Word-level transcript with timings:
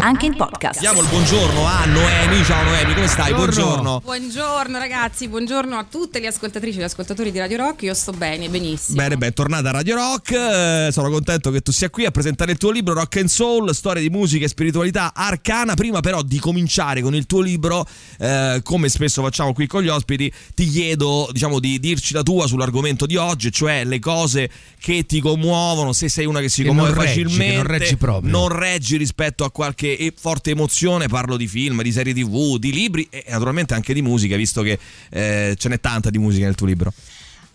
Anche 0.00 0.26
in 0.26 0.36
podcast. 0.36 0.78
Diamo 0.78 1.00
il 1.00 1.08
buongiorno 1.08 1.66
a 1.66 1.84
Noemi. 1.86 2.44
Ciao 2.44 2.62
Noemi, 2.62 2.94
come 2.94 3.08
stai? 3.08 3.34
Buongiorno. 3.34 4.00
Buongiorno 4.04 4.78
ragazzi, 4.78 5.26
buongiorno 5.26 5.76
a 5.76 5.84
tutte 5.90 6.20
le 6.20 6.28
ascoltatrici 6.28 6.78
e 6.78 6.82
gli 6.82 6.84
ascoltatori 6.84 7.32
di 7.32 7.38
Radio 7.38 7.56
Rock. 7.56 7.82
Io 7.82 7.94
sto 7.94 8.12
bene, 8.12 8.48
benissimo. 8.48 8.96
Bene, 8.96 9.16
bene, 9.16 9.32
tornata 9.32 9.70
a 9.70 9.72
Radio 9.72 9.96
Rock. 9.96 10.30
Eh, 10.30 10.88
sono 10.92 11.10
contento 11.10 11.50
che 11.50 11.60
tu 11.62 11.72
sia 11.72 11.90
qui 11.90 12.04
a 12.04 12.12
presentare 12.12 12.52
il 12.52 12.58
tuo 12.58 12.70
libro 12.70 12.94
Rock 12.94 13.16
and 13.16 13.26
Soul, 13.28 13.74
storia 13.74 14.00
di 14.00 14.08
musica 14.08 14.44
e 14.44 14.48
spiritualità 14.48 15.12
arcana. 15.14 15.74
Prima 15.74 15.98
però 16.00 16.22
di 16.22 16.38
cominciare 16.38 17.00
con 17.02 17.14
il 17.16 17.26
tuo 17.26 17.40
libro, 17.40 17.84
eh, 18.18 18.60
come 18.62 18.88
spesso 18.88 19.20
facciamo 19.22 19.52
qui 19.52 19.66
con 19.66 19.82
gli 19.82 19.88
ospiti, 19.88 20.32
ti 20.54 20.68
chiedo, 20.68 21.28
diciamo, 21.32 21.58
di 21.58 21.80
dirci 21.80 22.12
la 22.14 22.22
tua 22.22 22.46
sull'argomento 22.46 23.04
di 23.04 23.16
oggi, 23.16 23.50
cioè 23.50 23.84
le 23.84 23.98
cose 23.98 24.48
che 24.78 25.04
ti 25.06 25.20
commuovono, 25.20 25.92
se 25.92 26.08
sei 26.08 26.24
una 26.26 26.38
che 26.40 26.48
si 26.48 26.62
Che 26.62 26.68
commuove 26.68 26.90
non 26.92 27.00
reggi, 27.02 27.22
facilmente, 27.24 27.50
che 27.50 27.56
non 27.56 27.66
reggi 27.66 27.96
proprio. 27.96 28.30
non 28.30 28.48
reggi 28.48 28.96
rispetto 28.96 29.44
a 29.44 29.50
qualche 29.50 29.86
e- 29.96 30.12
forte 30.16 30.50
emozione, 30.50 31.08
parlo 31.08 31.36
di 31.36 31.46
film, 31.46 31.82
di 31.82 31.92
serie 31.92 32.12
TV, 32.12 32.58
di 32.58 32.72
libri 32.72 33.06
e 33.10 33.24
naturalmente 33.28 33.74
anche 33.74 33.94
di 33.94 34.02
musica, 34.02 34.36
visto 34.36 34.62
che 34.62 34.78
eh, 35.10 35.54
ce 35.56 35.68
n'è 35.68 35.80
tanta 35.80 36.10
di 36.10 36.18
musica 36.18 36.44
nel 36.44 36.54
tuo 36.54 36.66
libro. 36.66 36.92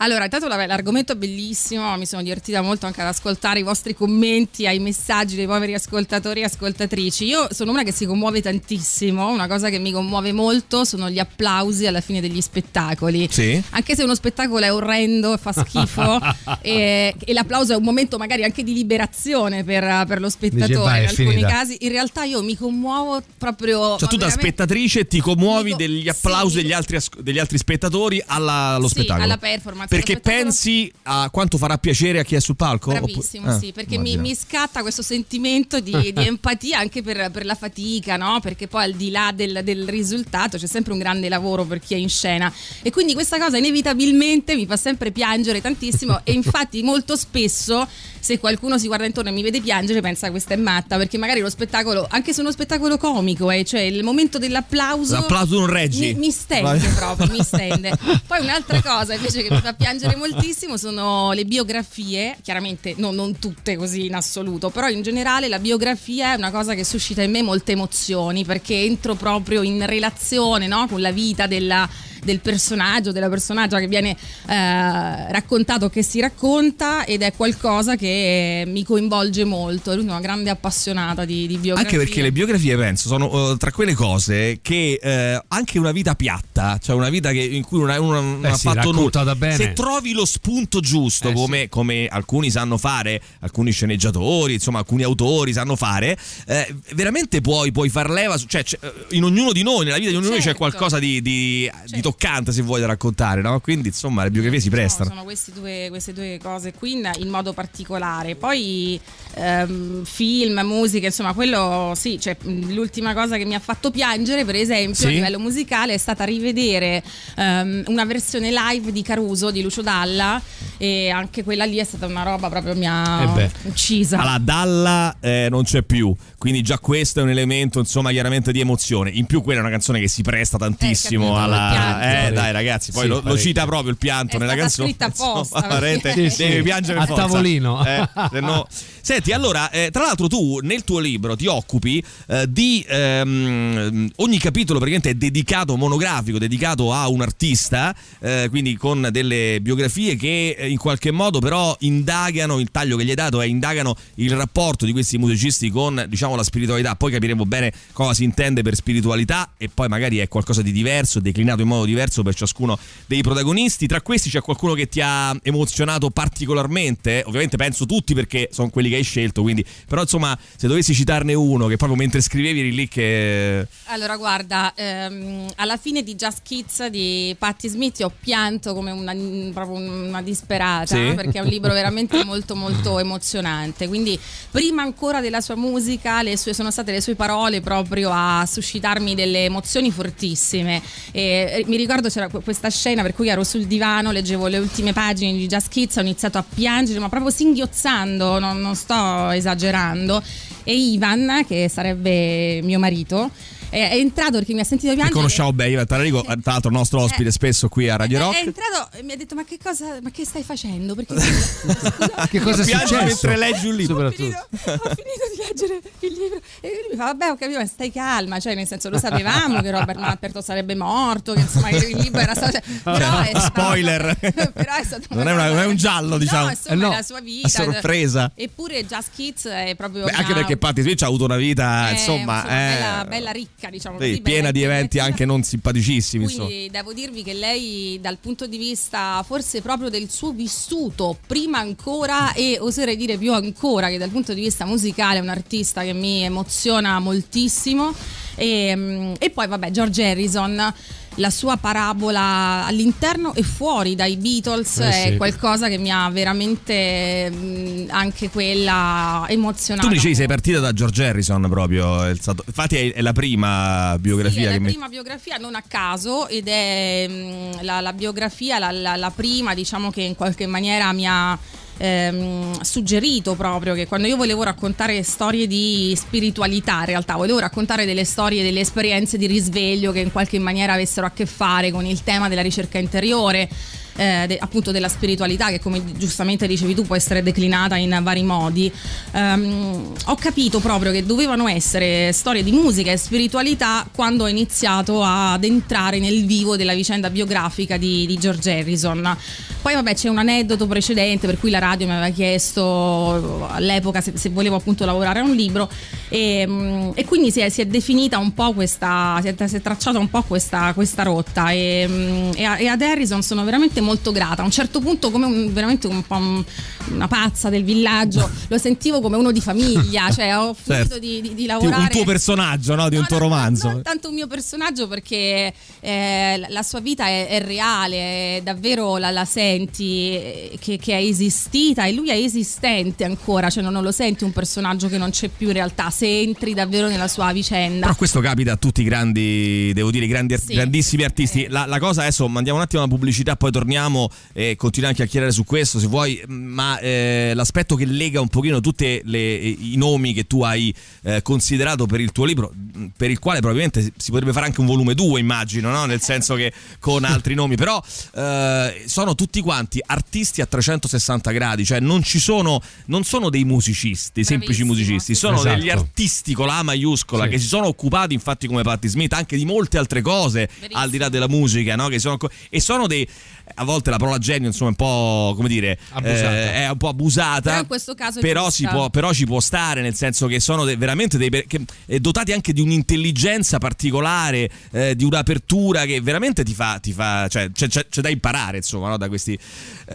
Allora, 0.03 0.25
intanto 0.25 0.47
la- 0.49 0.65
l'argomento 0.65 1.13
è 1.13 1.15
bellissimo, 1.15 1.95
mi 1.97 2.05
sono 2.05 2.21
divertita 2.21 2.61
molto 2.61 2.85
anche 2.85 2.99
ad 2.99 3.07
ascoltare 3.07 3.59
i 3.59 3.63
vostri 3.63 3.95
commenti, 3.95 4.67
ai 4.67 4.79
messaggi 4.79 5.37
dei 5.37 5.45
poveri 5.45 5.73
ascoltatori 5.73 6.41
e 6.41 6.43
ascoltatrici. 6.43 7.23
Io 7.25 7.47
sono 7.51 7.71
una 7.71 7.83
che 7.83 7.93
si 7.93 8.05
commuove 8.05 8.41
tantissimo, 8.41 9.29
una 9.29 9.47
cosa 9.47 9.69
che 9.69 9.79
mi 9.79 9.93
commuove 9.93 10.33
molto 10.33 10.83
sono 10.83 11.09
gli 11.09 11.19
applausi 11.19 11.87
alla 11.87 12.01
fine 12.01 12.19
degli 12.19 12.41
spettacoli. 12.41 13.29
Sì. 13.31 13.61
Anche 13.69 13.95
se 13.95 14.03
uno 14.03 14.13
spettacolo 14.13 14.65
è 14.65 14.73
orrendo, 14.73 15.37
fa 15.37 15.53
schifo 15.53 16.19
e, 16.61 17.15
e 17.17 17.33
l'applauso 17.33 17.71
è 17.71 17.75
un 17.77 17.83
momento 17.83 18.17
magari 18.17 18.43
anche 18.43 18.61
di 18.63 18.73
liberazione 18.73 19.63
per, 19.63 20.05
per 20.05 20.19
lo 20.19 20.29
spettatore 20.29 20.67
Dice, 20.67 20.79
vai, 20.79 21.01
in 21.03 21.07
alcuni 21.07 21.29
finita. 21.29 21.47
casi, 21.47 21.77
in 21.79 21.89
realtà 21.89 22.23
io 22.25 22.41
mi 22.43 22.57
commuovo 22.57 23.21
proprio... 23.37 23.97
Cioè, 23.97 24.09
tu 24.09 24.17
da 24.17 24.29
spettatrice 24.29 25.07
ti 25.07 25.21
commuovi 25.21 25.67
Dico, 25.67 25.77
degli 25.77 26.01
sì, 26.01 26.09
applausi 26.09 26.55
dico- 26.57 26.61
degli 26.61 26.73
altri, 26.73 26.97
degli 27.21 27.39
altri 27.39 27.57
spettatori 27.57 28.21
alla- 28.25 28.73
allo 28.75 28.87
Sì, 28.87 28.95
spettacolo. 28.95 29.23
alla 29.23 29.37
performance, 29.37 29.92
Perché 29.97 30.19
pensi 30.19 30.91
a 31.03 31.29
quanto 31.31 31.57
farà 31.57 31.77
piacere 31.77 32.19
a 32.19 32.23
chi 32.23 32.35
è 32.35 32.39
sul 32.39 32.55
palco? 32.55 32.91
Bravissimo, 32.91 33.45
Oppure- 33.45 33.59
sì, 33.59 33.67
eh, 33.69 33.73
perché 33.73 33.97
mi, 33.97 34.17
mi 34.17 34.35
scatta 34.35 34.81
questo 34.81 35.01
sentimento 35.01 35.79
di, 35.79 35.91
di 35.91 36.13
empatia 36.25 36.79
anche 36.79 37.01
per, 37.03 37.29
per 37.31 37.45
la 37.45 37.55
fatica, 37.55 38.17
no? 38.17 38.39
Perché 38.41 38.67
poi 38.67 38.83
al 38.83 38.93
di 38.93 39.11
là 39.11 39.31
del, 39.33 39.61
del 39.63 39.87
risultato 39.87 40.57
c'è 40.57 40.65
sempre 40.65 40.93
un 40.93 40.99
grande 40.99 41.29
lavoro 41.29 41.63
per 41.63 41.79
chi 41.79 41.93
è 41.93 41.97
in 41.97 42.09
scena 42.09 42.51
e 42.81 42.91
quindi 42.91 43.13
questa 43.13 43.37
cosa 43.37 43.57
inevitabilmente 43.57 44.55
mi 44.55 44.65
fa 44.65 44.77
sempre 44.77 45.11
piangere 45.11 45.61
tantissimo 45.61 46.21
e 46.23 46.31
infatti 46.31 46.81
molto 46.83 47.15
spesso 47.15 47.87
se 48.23 48.39
qualcuno 48.39 48.77
si 48.77 48.87
guarda 48.87 49.05
intorno 49.05 49.31
e 49.31 49.33
mi 49.33 49.41
vede 49.41 49.59
piangere 49.59 49.99
pensa 49.99 50.31
questa 50.31 50.53
è 50.53 50.57
matta 50.57 50.95
perché 50.95 51.17
magari 51.17 51.41
lo 51.41 51.49
spettacolo, 51.49 52.07
anche 52.09 52.31
se 52.31 52.39
è 52.39 52.41
uno 52.41 52.51
spettacolo 52.51 52.97
comico, 52.97 53.51
eh, 53.51 53.65
cioè 53.65 53.81
il 53.81 54.01
momento 54.01 54.39
dell'applauso... 54.39 55.15
L'applauso 55.15 55.59
non 55.59 55.67
reggi. 55.67 56.13
Mi, 56.13 56.13
mi 56.13 56.31
stende 56.31 56.77
Vai. 56.79 56.93
proprio, 56.93 57.29
mi 57.29 57.43
stende. 57.43 57.91
Poi 58.25 58.39
un'altra 58.39 58.81
cosa 58.81 59.13
invece 59.13 59.43
che 59.43 59.53
mi 59.53 59.59
fa 59.59 59.72
piangere 59.73 60.15
moltissimo 60.15 60.77
sono 60.77 61.31
le 61.31 61.45
biografie, 61.45 62.37
chiaramente 62.41 62.93
no, 62.97 63.11
non 63.11 63.39
tutte 63.39 63.75
così 63.75 64.05
in 64.05 64.15
assoluto, 64.15 64.69
però 64.69 64.87
in 64.89 65.01
generale 65.01 65.47
la 65.47 65.59
biografia 65.59 66.33
è 66.33 66.37
una 66.37 66.51
cosa 66.51 66.73
che 66.73 66.83
suscita 66.83 67.21
in 67.21 67.31
me 67.31 67.41
molte 67.41 67.73
emozioni 67.73 68.45
perché 68.45 68.75
entro 68.75 69.15
proprio 69.15 69.61
in 69.61 69.85
relazione 69.85 70.67
no, 70.67 70.87
con 70.87 71.01
la 71.01 71.11
vita 71.11 71.47
della 71.47 71.87
del 72.23 72.39
personaggio, 72.39 73.11
della 73.11 73.29
personaggia 73.29 73.79
che 73.79 73.87
viene 73.87 74.11
eh, 74.11 75.31
raccontato, 75.31 75.89
che 75.89 76.03
si 76.03 76.19
racconta 76.19 77.05
ed 77.05 77.21
è 77.21 77.33
qualcosa 77.33 77.95
che 77.95 78.63
mi 78.67 78.83
coinvolge 78.83 79.43
molto. 79.43 79.91
Io 79.91 79.99
sono 79.99 80.11
una 80.11 80.21
grande 80.21 80.49
appassionata 80.49 81.25
di, 81.25 81.47
di 81.47 81.57
biografie. 81.57 81.89
Anche 81.91 81.97
perché 82.05 82.21
le 82.21 82.31
biografie, 82.31 82.75
penso, 82.77 83.07
sono 83.07 83.51
eh, 83.51 83.57
tra 83.57 83.71
quelle 83.71 83.93
cose 83.93 84.59
che 84.61 84.99
eh, 85.01 85.41
anche 85.47 85.79
una 85.79 85.91
vita 85.91 86.15
piatta, 86.15 86.79
cioè 86.81 86.95
una 86.95 87.09
vita 87.09 87.31
che- 87.31 87.41
in 87.43 87.63
cui 87.63 87.79
non, 87.79 87.89
uno 87.99 88.21
non 88.21 88.45
Eh 88.45 88.49
ha 88.49 88.55
sì, 88.55 88.67
fatto 88.67 88.91
nulla. 88.91 89.35
bene. 89.35 89.55
Se 89.55 89.73
trovi 89.73 90.13
lo 90.13 90.25
spunto 90.25 90.79
giusto, 90.79 91.29
Eh 91.29 91.33
come, 91.33 91.69
come 91.69 92.07
alcuni 92.07 92.49
sanno 92.49 92.77
fare, 92.77 93.21
alcuni 93.41 93.71
sceneggiatori, 93.71 94.53
insomma, 94.53 94.79
alcuni 94.79 95.03
autori 95.03 95.53
sanno 95.53 95.75
fare, 95.75 96.17
eh, 96.47 96.73
veramente 96.93 97.41
puoi, 97.41 97.71
puoi 97.71 97.89
far 97.89 98.09
leva. 98.09 98.37
Cioè, 98.37 98.63
c'è- 98.63 98.79
in 99.11 99.23
ognuno 99.23 99.51
di 99.51 99.63
noi, 99.63 99.85
nella 99.85 99.97
vita 99.97 100.09
di 100.09 100.15
ognuno 100.15 100.27
di 100.29 100.31
noi 100.31 100.39
c'è 100.39 100.43
Certo. 100.53 100.57
qualcosa 100.59 100.99
di, 100.99 101.21
di- 101.21 101.69
di 101.85 101.89
Certo. 101.89 102.12
Toccante, 102.13 102.51
se 102.51 102.61
vuoi, 102.61 102.79
da 102.81 102.87
raccontare, 102.87 103.41
no? 103.41 103.59
Quindi, 103.59 103.89
insomma, 103.89 104.23
le 104.23 104.31
biografie 104.31 104.59
si 104.59 104.69
No, 104.69 104.75
prestano. 104.75 105.09
sono 105.09 105.23
queste 105.23 105.51
due, 105.51 105.87
queste 105.89 106.13
due 106.13 106.39
cose 106.41 106.73
qui 106.73 106.93
in, 106.93 107.09
in 107.17 107.27
modo 107.29 107.53
particolare. 107.53 108.35
Poi 108.35 108.99
ehm, 109.35 110.03
film, 110.05 110.59
musica, 110.63 111.07
insomma, 111.07 111.33
quello 111.33 111.93
sì, 111.95 112.19
cioè, 112.19 112.37
l'ultima 112.43 113.13
cosa 113.13 113.37
che 113.37 113.45
mi 113.45 113.55
ha 113.55 113.59
fatto 113.59 113.91
piangere, 113.91 114.45
per 114.45 114.55
esempio, 114.55 114.95
Sì? 114.95 115.05
a 115.07 115.09
livello 115.09 115.39
musicale, 115.39 115.93
è 115.93 115.97
stata 115.97 116.23
rivedere 116.23 117.03
ehm, 117.35 117.83
una 117.87 118.05
versione 118.05 118.51
live 118.51 118.91
di 118.91 119.01
Caruso 119.01 119.51
di 119.51 119.61
Lucio 119.61 119.81
Dalla 119.81 120.41
e 120.77 121.09
anche 121.09 121.43
quella 121.43 121.65
lì 121.65 121.77
è 121.77 121.83
stata 121.83 122.05
una 122.05 122.23
roba 122.23 122.49
proprio 122.49 122.75
mi 122.75 122.87
ha 122.87 123.33
Eh 123.37 123.51
uccisa. 123.63 124.17
Allora, 124.19 124.37
Dalla 124.37 125.15
eh, 125.19 125.47
non 125.49 125.63
c'è 125.63 125.81
più, 125.83 126.13
quindi 126.37 126.61
già 126.61 126.79
questo 126.79 127.19
è 127.19 127.23
un 127.23 127.29
elemento, 127.29 127.79
insomma, 127.79 128.11
chiaramente 128.11 128.51
di 128.51 128.59
emozione. 128.59 129.09
In 129.09 129.25
più, 129.25 129.41
quella 129.41 129.59
è 129.59 129.61
una 129.63 129.71
canzone 129.71 129.99
che 129.99 130.07
si 130.07 130.21
presta 130.21 130.57
tantissimo 130.57 131.33
capito, 131.33 131.43
alla. 131.43 132.02
Eh, 132.03 132.31
dai, 132.31 132.51
ragazzi, 132.51 132.91
poi 132.91 133.03
Sì, 133.03 133.07
lo, 133.07 133.21
lo 133.23 133.37
cita 133.37 133.65
proprio 133.65 133.91
il 133.91 133.97
pianto 133.97 134.35
È 134.35 134.39
nella 134.39 134.51
stata 134.51 134.67
canzone. 134.67 134.87
scritta 134.89 135.05
apposta, 135.05 135.57
Insomma, 135.57 135.73
veramente 135.73 136.13
perché- 136.13 136.29
Sì, 136.29 136.43
devi 136.43 136.55
sì. 136.57 136.61
piangere 136.63 136.99
A 136.99 137.05
forza. 137.05 137.21
tavolino. 137.23 137.85
Eh, 137.85 138.09
se 138.31 138.39
no- 138.39 138.67
Senti, 139.03 139.33
allora, 139.33 139.69
eh, 139.69 139.89
tra 139.91 140.03
l'altro, 140.03 140.27
tu 140.27 140.59
nel 140.61 140.85
tuo 140.85 140.99
libro 140.99 141.35
ti 141.35 141.45
occupi 141.47 142.01
eh, 142.27 142.45
di 142.49 142.85
ehm, 142.87 144.09
ogni 144.17 144.37
capitolo 144.39 144.79
praticamente 144.79 145.09
è 145.09 145.13
dedicato, 145.19 145.75
monografico, 145.75 146.37
dedicato 146.37 146.93
a 146.93 147.09
un 147.09 147.21
artista, 147.21 147.93
eh, 148.19 148.47
quindi 148.49 148.75
con 148.77 149.09
delle 149.11 149.59
biografie 149.61 150.15
che 150.15 150.55
eh, 150.57 150.69
in 150.69 150.77
qualche 150.77 151.11
modo 151.11 151.39
però 151.39 151.75
indagano, 151.81 152.59
il 152.59 152.69
taglio 152.71 152.95
che 152.95 153.03
gli 153.03 153.09
hai 153.09 153.15
dato 153.15 153.41
è 153.41 153.45
indagano 153.45 153.93
il 154.15 154.31
rapporto 154.35 154.85
di 154.85 154.93
questi 154.93 155.17
musicisti 155.17 155.69
con 155.69 156.05
diciamo 156.07 156.35
la 156.37 156.43
spiritualità, 156.43 156.95
poi 156.95 157.11
capiremo 157.11 157.45
bene 157.45 157.73
cosa 157.91 158.13
si 158.13 158.23
intende 158.23 158.61
per 158.61 158.75
spiritualità 158.75 159.51
e 159.57 159.69
poi 159.73 159.87
magari 159.89 160.17
è 160.19 160.29
qualcosa 160.29 160.61
di 160.61 160.71
diverso, 160.71 161.19
declinato 161.19 161.61
in 161.61 161.67
modo 161.67 161.83
diverso 161.83 161.92
per 162.23 162.35
ciascuno 162.35 162.77
dei 163.05 163.21
protagonisti. 163.21 163.87
Tra 163.87 164.01
questi 164.01 164.29
c'è 164.29 164.41
qualcuno 164.41 164.73
che 164.73 164.87
ti 164.87 165.01
ha 165.01 165.35
emozionato 165.43 166.09
particolarmente, 166.09 167.23
ovviamente 167.25 167.57
penso 167.57 167.85
tutti 167.85 168.13
perché 168.13 168.49
sono 168.51 168.69
quelli 168.69 168.89
che 168.89 168.95
hai 168.95 169.03
scelto, 169.03 169.41
quindi 169.41 169.65
però 169.87 170.01
insomma 170.01 170.37
se 170.55 170.67
dovessi 170.67 170.93
citarne 170.93 171.33
uno 171.33 171.67
che 171.67 171.77
proprio 171.77 171.97
mentre 171.97 172.21
scrivevi 172.21 172.59
eri 172.59 172.73
lì 172.73 172.87
che... 172.87 173.67
Allora, 173.85 174.17
guarda, 174.17 174.73
ehm, 174.75 175.51
alla 175.55 175.77
fine 175.77 176.03
di 176.03 176.15
Just 176.15 176.39
Kids 176.43 176.87
di 176.87 177.35
Patti 177.37 177.67
Smith 177.67 177.99
ho 178.01 178.11
pianto 178.19 178.73
come 178.73 178.91
una, 178.91 179.13
proprio 179.53 179.77
una 179.77 180.21
disperata 180.21 180.95
Sì? 180.95 181.13
perché 181.15 181.39
è 181.39 181.41
un 181.41 181.47
libro 181.47 181.73
veramente 181.73 182.23
molto 182.23 182.55
molto 182.55 182.99
emozionante. 182.99 183.87
Quindi, 183.87 184.17
prima 184.51 184.81
ancora 184.81 185.21
della 185.21 185.41
sua 185.41 185.55
musica, 185.55 186.21
le 186.21 186.37
sue, 186.37 186.53
sono 186.53 186.71
state 186.71 186.91
le 186.91 187.01
sue 187.01 187.15
parole 187.15 187.61
proprio 187.61 188.09
a 188.11 188.45
suscitarmi 188.45 189.15
delle 189.15 189.45
emozioni 189.45 189.91
fortissime. 189.91 190.81
E, 191.11 191.21
eh, 191.21 191.63
mi 191.73 191.79
ricordo 191.79 192.07
c'era 192.07 192.27
que- 192.29 192.41
questa 192.41 192.69
scena 192.69 193.01
per 193.01 193.15
cui 193.15 193.29
ero 193.29 193.43
sul 193.43 193.65
divano, 193.65 194.11
leggevo 194.11 194.45
le 194.45 194.59
ultime 194.59 194.93
pagine 194.93 195.33
di 195.33 195.47
Just 195.47 195.69
Kids, 195.69 195.95
ho 195.95 196.01
iniziato 196.01 196.37
a 196.37 196.43
piangere, 196.47 196.99
ma 196.99 197.09
proprio 197.09 197.31
singhiozzando, 197.31 198.37
non, 198.37 198.61
non 198.61 198.75
sto 198.75 199.31
esagerando. 199.31 200.21
E 200.63 200.75
Ivan, 200.75 201.43
che 201.47 201.67
sarebbe 201.69 202.61
mio 202.61 202.77
marito, 202.77 203.31
è, 203.73 203.89
è 203.91 203.95
entrato 203.95 204.31
perché 204.37 204.53
mi 204.53 204.59
ha 204.59 204.63
sentito 204.63 204.89
Che 204.89 204.95
piangere. 204.95 205.17
conosciamo 205.19 205.51
bene, 205.53 205.85
Tararico, 205.85 206.21
tra 206.23 206.37
l'altro 206.51 206.71
nostro 206.71 207.01
ospite 207.01 207.29
Eh, 207.29 207.31
spesso 207.31 207.69
qui 207.69 207.89
a 207.89 207.95
Radio 207.95 208.17
È- 208.17 208.21
Rock. 208.21 208.35
È 208.35 208.45
entrato 208.45 208.89
e 208.97 209.03
mi 209.03 209.11
ha 209.13 209.17
detto: 209.17 209.35
Ma 209.35 209.43
che 209.43 209.57
cosa, 209.61 209.97
ma 210.01 210.09
che 210.11 210.25
stai 210.25 210.43
facendo? 210.43 210.95
Perché 210.95 211.19
scusa, 211.19 212.27
Che 212.29 212.39
cosa 212.39 212.61
è 212.61 212.65
successo? 212.65 212.95
mentre 213.03 213.37
leggi 213.37 213.67
un 213.67 213.75
libro. 213.75 214.07
ho 214.07 214.11
finito, 214.11 214.37
ho 214.37 214.57
finito 214.57 215.25
di 215.33 215.41
leggere 215.47 215.81
il 215.99 216.11
libro 216.13 216.39
e 216.61 216.67
lui 216.67 216.87
mi 216.91 216.97
fa 216.97 217.05
vabbè 217.05 217.29
ho 217.29 217.35
capito 217.35 217.59
ma 217.59 217.65
stai 217.65 217.91
calma 217.91 218.39
cioè 218.39 218.55
nel 218.55 218.67
senso 218.67 218.89
lo 218.89 218.97
sapevamo 218.99 219.61
che 219.61 219.71
Robert 219.71 219.99
Mapperto 219.99 220.41
sarebbe 220.41 220.75
morto 220.75 221.33
che 221.33 221.39
insomma 221.41 221.69
che 221.69 221.77
il 221.77 221.97
libro 221.97 222.19
era 222.21 222.33
stato 222.35 222.59
però 222.83 223.19
è 223.21 223.29
stato- 223.29 223.45
Spoiler. 223.61 224.17
però 224.53 224.75
è 224.75 224.83
stato 224.83 225.07
Non 225.09 225.27
è 225.27 225.33
una- 225.33 225.47
non 225.47 225.59
è 225.59 225.65
un 225.65 225.75
giallo, 225.75 226.17
diciamo. 226.17 226.45
no, 226.45 226.49
insomma 226.51 226.73
Eh 226.73 226.75
no, 226.77 226.91
è 226.91 226.95
la 226.95 227.01
sua 227.01 227.19
vita 227.21 227.47
a 227.47 227.49
sorpresa. 227.51 228.31
eppure 228.35 228.85
Just 228.85 229.09
Kids 229.15 229.45
è 229.47 229.73
proprio 229.75 230.05
Beh, 230.05 230.11
anche 230.11 230.31
una- 230.31 230.39
perché 230.41 230.57
Patti 230.57 230.81
Smith 230.81 231.01
ha 231.03 231.07
avuto 231.07 231.25
una 231.25 231.35
vita, 231.37 231.89
eh, 231.89 231.93
insomma, 231.93 232.43
eh, 232.43 232.47
bella, 232.73 233.05
bella 233.07 233.31
ricca 233.31 233.62
diciamo 233.69 233.99
sì, 233.99 234.09
così, 234.09 234.21
piena 234.21 234.51
di 234.51 234.63
eventi 234.63 234.99
anche 234.99 235.25
non 235.25 235.43
simpaticissimi. 235.43 236.25
Quindi 236.25 236.69
devo 236.71 236.93
dirvi 236.93 237.23
che 237.23 237.33
lei 237.33 237.99
dal 238.01 238.17
punto 238.17 238.47
di 238.47 238.57
vista 238.57 239.23
forse 239.25 239.61
proprio 239.61 239.89
del 239.89 240.09
suo 240.09 240.31
vissuto, 240.31 241.17
prima 241.25 241.59
ancora 241.59 242.33
e 242.33 242.57
oserei 242.59 242.95
dire 242.95 243.17
più 243.17 243.33
ancora 243.33 243.89
che 243.89 243.97
dal 243.97 244.09
punto 244.09 244.33
di 244.33 244.41
vista 244.41 244.65
musicale 244.65 245.19
è 245.19 245.21
un 245.21 245.29
artista 245.29 245.83
che 245.83 245.93
mi 245.93 246.23
emoziona 246.23 246.99
moltissimo. 246.99 247.93
E, 248.35 248.73
mm, 248.75 249.13
e 249.19 249.29
poi 249.29 249.47
vabbè 249.47 249.69
George 249.71 250.03
Harrison 250.03 250.73
la 251.15 251.29
sua 251.29 251.57
parabola 251.57 252.65
all'interno 252.65 253.33
e 253.35 253.43
fuori 253.43 253.95
dai 253.95 254.17
Beatles 254.17 254.79
Eh, 254.79 254.89
è 254.89 255.07
sì. 255.11 255.17
qualcosa 255.17 255.67
che 255.67 255.77
mi 255.77 255.91
ha 255.91 256.09
veramente 256.09 257.29
mh, 257.29 257.85
anche 257.89 258.29
quella 258.29 259.25
emozionata. 259.27 259.87
Tu 259.87 259.93
dicevi 259.93 260.15
sei 260.15 260.27
partita 260.27 260.59
da 260.59 260.73
George 260.73 261.05
Harrison 261.05 261.47
proprio. 261.49 262.03
è 262.05 262.15
stato- 262.15 262.43
infatti 262.45 262.75
è, 262.77 262.93
è 262.93 263.01
la 263.01 263.13
prima 263.13 263.97
biografia 263.99 264.41
Sì, 264.41 264.45
è 264.45 264.47
che 264.47 264.53
la 264.53 264.59
mi. 264.59 264.69
prima 264.71 264.87
biografia 264.87 265.37
non 265.37 265.55
a 265.55 265.63
caso 265.67 266.27
ed 266.27 266.47
è 266.47 267.07
mh, 267.07 267.63
la, 267.63 267.79
la 267.81 267.93
biografia, 267.93 268.59
la, 268.59 268.71
la- 268.71 268.95
la 268.95 269.11
prima 269.11 269.53
diciamo 269.53 269.91
che 269.91 270.01
in 270.01 270.15
qualche 270.15 270.45
maniera 270.47 270.91
mi 270.93 271.05
ha 271.07 271.37
ehm, 271.77 272.61
suggerito 272.61 273.35
proprio 273.35 273.73
che 273.73 273.87
quando 273.87 274.07
io 274.07 274.15
volevo 274.15 274.43
raccontare 274.43 275.03
storie 275.03 275.47
di 275.47 275.93
spiritualità 275.95 276.79
in 276.79 276.85
realtà 276.85 277.15
volevo 277.15 277.39
raccontare 277.39 277.85
delle 277.85 278.05
storie, 278.05 278.43
delle 278.43 278.61
esperienze 278.61 279.17
di 279.17 279.27
risveglio 279.27 279.91
che 279.91 279.99
in 279.99 280.11
qualche 280.11 280.39
maniera 280.39 280.73
avessero 280.73 281.05
a 281.05 281.11
che 281.11 281.25
fare 281.25 281.71
con 281.71 281.85
il 281.85 282.03
tema 282.03 282.29
della 282.29 282.41
ricerca 282.41 282.77
interiore. 282.77 283.49
Eh, 283.95 284.25
de- 284.27 284.37
appunto 284.39 284.71
della 284.71 284.89
spiritualità 284.89 285.49
che 285.49 285.59
come 285.59 285.81
giustamente 285.97 286.47
dicevi 286.47 286.73
tu 286.73 286.83
può 286.83 286.95
essere 286.95 287.23
declinata 287.23 287.75
in 287.75 287.99
vari 288.01 288.23
modi. 288.23 288.71
Ehm, 289.11 289.93
ho 290.05 290.15
capito 290.15 290.59
proprio 290.59 290.91
che 290.91 291.05
dovevano 291.05 291.47
essere 291.47 292.11
storie 292.11 292.43
di 292.43 292.51
musica 292.51 292.91
e 292.91 292.97
spiritualità 292.97 293.87
quando 293.93 294.23
ho 294.23 294.27
iniziato 294.27 295.03
ad 295.03 295.43
entrare 295.43 295.99
nel 295.99 296.25
vivo 296.25 296.55
della 296.55 296.73
vicenda 296.73 297.09
biografica 297.09 297.77
di, 297.77 298.05
di 298.05 298.17
George 298.17 298.51
Harrison. 298.51 299.17
Poi 299.61 299.73
vabbè 299.73 299.93
c'è 299.95 300.09
un 300.09 300.17
aneddoto 300.17 300.67
precedente 300.67 301.25
per 301.25 301.39
cui 301.39 301.49
la 301.49 301.59
radio 301.59 301.87
mi 301.87 301.93
aveva 301.93 302.09
chiesto 302.09 303.47
all'epoca 303.49 304.01
se, 304.01 304.13
se 304.15 304.29
volevo 304.29 304.55
appunto 304.57 304.85
lavorare 304.85 305.19
a 305.19 305.23
un 305.23 305.33
libro 305.33 305.69
e, 306.13 306.45
mm, 306.47 306.91
e 306.93 307.05
quindi 307.05 307.31
si 307.31 307.39
è, 307.39 307.49
si 307.49 307.61
è 307.61 307.65
definita 307.65 308.19
un 308.19 308.35
po' 308.35 308.53
questa 308.53 309.17
si 309.23 309.29
è, 309.29 309.47
si 309.47 309.55
è 309.55 309.61
tracciata 309.61 309.97
un 309.97 310.11
po' 310.11 310.21
questa, 310.21 310.71
questa 310.75 311.01
rotta 311.01 311.49
e, 311.49 311.85
mm, 311.87 312.31
e 312.35 312.43
a- 312.43 312.59
e 312.59 312.67
ad 312.67 312.81
Harrison 312.83 313.23
sono 313.23 313.43
veramente 313.43 313.81
molto 313.81 314.11
grata 314.11 314.43
a 314.43 314.45
un 314.45 314.51
certo 314.51 314.79
punto 314.79 315.09
come 315.09 315.25
un- 315.25 315.51
veramente 315.51 315.87
un 315.87 316.03
po' 316.05 316.15
un- 316.15 316.43
una 316.91 317.07
pazza 317.07 317.49
del 317.49 317.63
villaggio 317.63 318.29
lo 318.47 318.57
sentivo 318.59 319.01
come 319.01 319.17
uno 319.17 319.31
di 319.31 319.41
famiglia 319.41 320.11
cioè 320.11 320.37
ho 320.37 320.53
finito 320.53 320.71
Certo. 320.83 320.99
di, 320.99 321.19
di- 321.21 321.33
di 321.33 321.45
lavorare 321.47 321.81
un 321.81 321.89
tuo 321.89 322.03
personaggio, 322.03 322.75
no? 322.75 322.89
Di 322.89 322.95
un 322.95 323.01
No, 323.01 323.07
tuo 323.07 323.17
no, 323.17 323.23
romanzo. 323.23 323.69
Non 323.71 323.81
tanto 323.81 324.09
un 324.09 324.13
mio 324.13 324.27
personaggio 324.27 324.87
perché 324.87 325.51
eh, 325.79 326.45
la- 326.47 326.61
sua 326.61 326.79
vita 326.79 327.07
è, 327.07 327.27
è 327.27 327.41
reale, 327.41 328.37
è 328.37 328.41
davvero 328.43 328.97
la, 328.97 329.09
la 329.09 329.25
senti 329.25 330.11
eh, 330.13 330.57
che, 330.59 330.77
che 330.77 330.93
è 330.93 331.01
esistita 331.01 331.85
e 331.85 331.91
lui 331.93 332.09
è 332.09 332.15
esistente 332.15 333.03
ancora, 333.03 333.49
cioè 333.49 333.63
non, 333.63 333.73
non 333.73 333.81
lo 333.83 333.91
senti 333.91 334.23
un 334.23 334.31
personaggio 334.31 334.87
che 334.89 334.97
non 334.99 335.09
c'è 335.09 335.27
più 335.27 335.47
in 335.47 335.53
realtà, 335.53 335.89
se 336.03 336.19
entri 336.19 336.53
davvero 336.53 336.89
nella 336.89 337.07
sua 337.07 337.31
vicenda. 337.31 337.85
Però 337.85 337.95
questo 337.95 338.19
capita 338.19 338.51
a 338.51 338.57
tutti 338.57 338.81
i 338.81 338.83
grandi, 338.83 339.71
devo 339.73 339.89
dire, 339.89 340.03
i 340.03 340.09
grandi, 340.09 340.35
Sì. 340.37 340.53
grandissimi 340.53 341.03
artisti. 341.03 341.45
La, 341.47 341.65
la 341.65 341.79
cosa 341.79 342.01
adesso 342.01 342.27
mandiamo 342.27 342.57
un 342.57 342.63
attimo 342.65 342.81
la 342.81 342.89
pubblicità, 342.89 343.37
poi 343.37 343.51
torniamo 343.51 344.09
e 344.33 344.57
continuiamo 344.57 344.93
a 344.93 344.99
chiacchierare 344.99 345.31
su 345.31 345.45
questo 345.45 345.79
se 345.79 345.87
vuoi. 345.87 346.21
Ma 346.27 346.77
eh, 346.79 347.31
l'aspetto 347.35 347.75
che 347.77 347.85
lega 347.85 348.19
un 348.19 348.27
pochino 348.27 348.59
tutti 348.59 349.01
i 349.05 349.75
nomi 349.77 350.11
che 350.13 350.27
tu 350.27 350.43
hai 350.43 350.75
eh, 351.03 351.21
considerato 351.21 351.85
per 351.85 352.01
il 352.01 352.11
tuo 352.11 352.25
libro, 352.25 352.51
per 352.97 353.09
il 353.09 353.19
quale 353.19 353.39
probabilmente 353.39 353.93
si 353.95 354.11
potrebbe 354.11 354.33
fare 354.33 354.47
anche 354.47 354.59
un 354.59 354.65
volume 354.65 354.95
2, 354.95 355.21
immagino, 355.21 355.71
no? 355.71 355.85
nel 355.85 356.01
senso 356.01 356.35
che 356.35 356.51
con 356.79 357.05
altri 357.05 357.33
nomi, 357.33 357.55
però 357.55 357.81
eh, 358.15 358.83
sono 358.87 359.15
tutti 359.15 359.39
quanti 359.39 359.81
artisti 359.85 360.41
a 360.41 360.45
360 360.45 361.31
gradi, 361.31 361.63
cioè 361.63 361.79
non 361.79 362.03
ci 362.03 362.19
sono, 362.19 362.61
non 362.87 363.05
sono 363.05 363.29
dei 363.29 363.45
musicisti, 363.45 364.25
semplici 364.25 364.63
Bravissimo, 364.63 364.71
musicisti, 364.73 365.13
sì, 365.13 365.19
sono 365.19 365.37
sì. 365.37 365.47
degli 365.47 365.67
Esatto. 365.67 365.71
artisti 365.79 365.91
con 366.33 366.47
la 366.47 366.57
A 366.57 366.63
maiuscola 366.63 367.25
Sì. 367.25 367.29
che 367.29 367.37
si 367.37 367.45
sono 367.47 367.67
occupati 367.67 368.13
infatti 368.15 368.47
come 368.47 368.63
Patti 368.63 368.87
Smith 368.87 369.13
anche 369.13 369.37
di 369.37 369.45
molte 369.45 369.77
altre 369.77 370.01
cose 370.01 370.49
Verissimo. 370.59 370.79
al 370.81 370.89
di 370.89 370.97
là 370.97 371.07
della 371.09 371.27
musica 371.27 371.75
no? 371.75 371.87
che 371.87 371.99
sono, 371.99 372.17
e 372.49 372.59
sono 372.59 372.87
dei 372.87 373.07
a 373.55 373.63
volte 373.65 373.89
la 373.91 373.97
parola 373.97 374.17
genio 374.17 374.47
insomma 374.47 374.71
è 374.71 374.75
un 374.79 374.87
po' 374.87 375.33
come 375.35 375.47
dire 375.49 375.77
Abusata. 375.91 376.31
eh, 376.31 376.53
è 376.53 376.69
un 376.69 376.77
po' 376.77 376.87
abusata 376.87 377.41
Però 377.49 377.59
in 377.61 377.67
questo 377.67 377.93
caso 377.93 378.19
però, 378.21 378.49
può, 378.71 378.89
però 378.89 379.13
ci 379.13 379.25
può 379.25 379.39
stare 379.39 379.81
nel 379.81 379.93
senso 379.95 380.25
che 380.27 380.39
sono 380.39 380.63
de- 380.65 380.77
veramente 380.77 381.17
dei 381.19 381.29
che- 381.45 381.61
eh, 381.85 381.99
dotati 381.99 382.31
anche 382.31 382.53
di 382.53 382.61
un'intelligenza 382.61 383.59
particolare 383.59 384.49
eh, 384.71 384.95
di 384.95 385.03
un'apertura 385.03 385.85
che 385.85 386.01
veramente 386.01 386.43
ti 386.43 386.53
fa, 386.53 386.79
ti 386.79 386.91
fa 386.93 387.27
cioè 387.27 387.51
c'è, 387.51 387.67
c'è- 387.67 387.87
c'è 387.87 388.01
da 388.01 388.09
imparare 388.09 388.57
insomma 388.57 388.89
no? 388.89 388.97
da, 388.97 389.07
questi, 389.09 389.37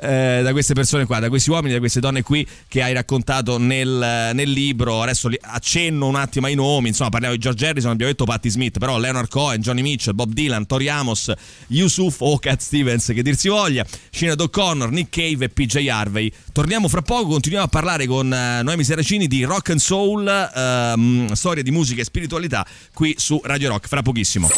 eh, 0.00 0.40
da 0.44 0.52
queste 0.52 0.74
persone 0.74 1.06
qua 1.06 1.18
da 1.18 1.28
questi 1.28 1.50
uomini 1.50 1.72
da 1.72 1.78
queste 1.80 1.98
donne 2.00 2.22
qui 2.22 2.46
che 2.68 2.82
hai 2.82 2.92
raccontato 2.92 3.58
nel, 3.58 4.30
nel 4.34 4.50
libro 4.50 5.02
adesso 5.02 5.26
li- 5.28 5.38
accenno 5.78 6.06
un 6.06 6.16
attimo 6.16 6.46
ai 6.46 6.54
nomi 6.54 6.88
insomma 6.88 7.10
parliamo 7.10 7.34
di 7.36 7.40
George 7.40 7.66
Harrison 7.66 7.92
abbiamo 7.92 8.10
detto 8.10 8.24
Patti 8.24 8.50
Smith 8.50 8.78
però 8.78 8.98
Leonard 8.98 9.28
Cohen 9.28 9.60
Johnny 9.60 9.82
Mitchell 9.82 10.14
Bob 10.14 10.32
Dylan 10.32 10.66
Tori 10.66 10.88
Amos 10.88 11.32
Yusuf 11.68 12.20
o 12.20 12.36
Cat 12.38 12.60
Stevens 12.60 13.06
che 13.14 13.22
dir 13.22 13.36
si 13.36 13.48
voglia 13.48 13.86
Sinead 14.10 14.40
O'Connor 14.40 14.90
Nick 14.90 15.10
Cave 15.10 15.44
e 15.44 15.48
PJ 15.48 15.86
Harvey 15.86 16.32
torniamo 16.52 16.88
fra 16.88 17.02
poco 17.02 17.28
continuiamo 17.28 17.66
a 17.66 17.68
parlare 17.68 18.06
con 18.06 18.32
eh, 18.32 18.62
Noemi 18.62 18.82
Seracini 18.82 19.28
di 19.28 19.44
rock 19.44 19.70
and 19.70 19.78
soul 19.78 20.26
ehm, 20.26 21.32
storia 21.32 21.62
di 21.62 21.70
musica 21.70 22.00
e 22.00 22.04
spiritualità 22.04 22.66
qui 22.92 23.14
su 23.16 23.40
Radio 23.44 23.68
Rock 23.68 23.86
fra 23.86 24.02
pochissimo 24.02 24.48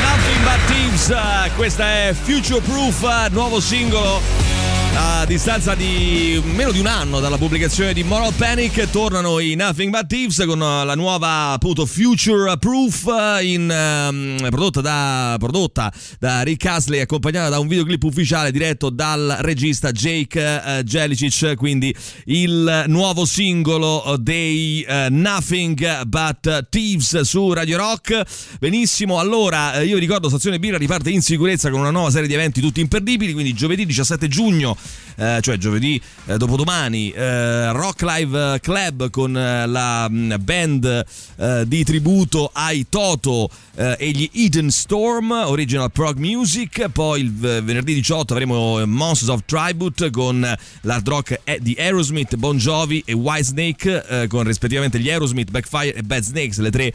Nothing 0.00 0.42
But 0.42 0.64
Thieves, 0.66 1.10
eh, 1.10 1.50
questa 1.54 1.84
è 1.84 2.14
Future 2.20 2.60
Proof, 2.60 3.02
eh, 3.02 3.28
nuovo 3.30 3.60
singolo. 3.60 4.47
A 4.94 5.24
distanza 5.26 5.74
di 5.74 6.40
meno 6.44 6.70
di 6.70 6.78
un 6.78 6.86
anno 6.86 7.20
dalla 7.20 7.36
pubblicazione 7.36 7.92
di 7.92 8.02
Moral 8.02 8.32
Panic 8.34 8.88
tornano 8.90 9.38
i 9.38 9.54
Nothing 9.54 9.90
But 9.90 10.06
Thieves 10.06 10.44
con 10.46 10.60
eh, 10.62 10.84
la 10.84 10.94
nuova 10.94 11.50
appunto 11.50 11.86
Future 11.86 12.56
Proof 12.58 13.06
eh, 13.06 13.44
in, 13.44 13.70
ehm, 13.70 14.48
prodotta, 14.50 14.80
da, 14.80 15.36
prodotta 15.38 15.92
da 16.18 16.42
Rick 16.42 16.64
Astley 16.66 17.00
accompagnata 17.00 17.48
da 17.48 17.58
un 17.58 17.66
videoclip 17.66 18.02
ufficiale 18.04 18.50
diretto 18.50 18.90
dal 18.90 19.38
regista 19.40 19.90
Jake 19.90 20.40
eh, 20.40 20.82
Jelicic 20.84 21.54
quindi 21.56 21.94
il 22.26 22.84
nuovo 22.86 23.24
singolo 23.24 24.16
dei 24.20 24.82
eh, 24.82 25.08
Nothing 25.10 26.04
But 26.04 26.68
Thieves 26.70 27.20
su 27.20 27.52
Radio 27.52 27.76
Rock. 27.76 28.22
Benissimo 28.58 29.18
allora 29.18 29.80
io 29.82 29.98
ricordo 29.98 30.28
Stazione 30.28 30.58
Birra 30.58 30.78
riparte 30.78 31.10
in 31.10 31.22
sicurezza 31.22 31.70
con 31.70 31.80
una 31.80 31.90
nuova 31.90 32.10
serie 32.10 32.28
di 32.28 32.34
eventi 32.34 32.60
tutti 32.60 32.80
imperdibili. 32.80 33.32
Quindi 33.32 33.52
giovedì 33.52 33.84
17 33.84 34.28
giugno 34.28 34.76
eh, 35.18 35.38
cioè 35.40 35.56
giovedì 35.56 36.00
eh, 36.26 36.36
dopodomani 36.36 37.10
eh, 37.10 37.72
Rock 37.72 38.02
Live 38.02 38.60
Club 38.60 39.10
con 39.10 39.36
eh, 39.36 39.66
la 39.66 40.08
mh, 40.08 40.36
band 40.40 41.04
eh, 41.36 41.64
di 41.66 41.82
tributo 41.84 42.50
ai 42.52 42.86
Toto 42.88 43.50
eh, 43.74 43.96
e 43.98 44.10
gli 44.10 44.30
Eden 44.32 44.70
Storm 44.70 45.30
Original 45.30 45.90
Prog 45.90 46.18
Music. 46.18 46.88
Poi 46.90 47.20
il 47.20 47.32
venerdì 47.32 47.94
18 47.94 48.32
avremo 48.32 48.84
Monsters 48.86 49.30
of 49.30 49.40
Tribute 49.44 50.10
con 50.10 50.40
l'hard 50.82 51.08
rock 51.08 51.40
di 51.60 51.74
Aerosmith, 51.78 52.36
Bon 52.36 52.56
Jovi 52.56 53.02
e 53.04 53.12
Whitesnake 53.12 54.26
con 54.28 54.44
rispettivamente 54.44 55.00
gli 55.00 55.10
Aerosmith, 55.10 55.50
Backfire 55.50 55.94
e 55.94 56.02
Bad 56.02 56.22
Snakes 56.22 56.58
le 56.58 56.70
tre 56.70 56.92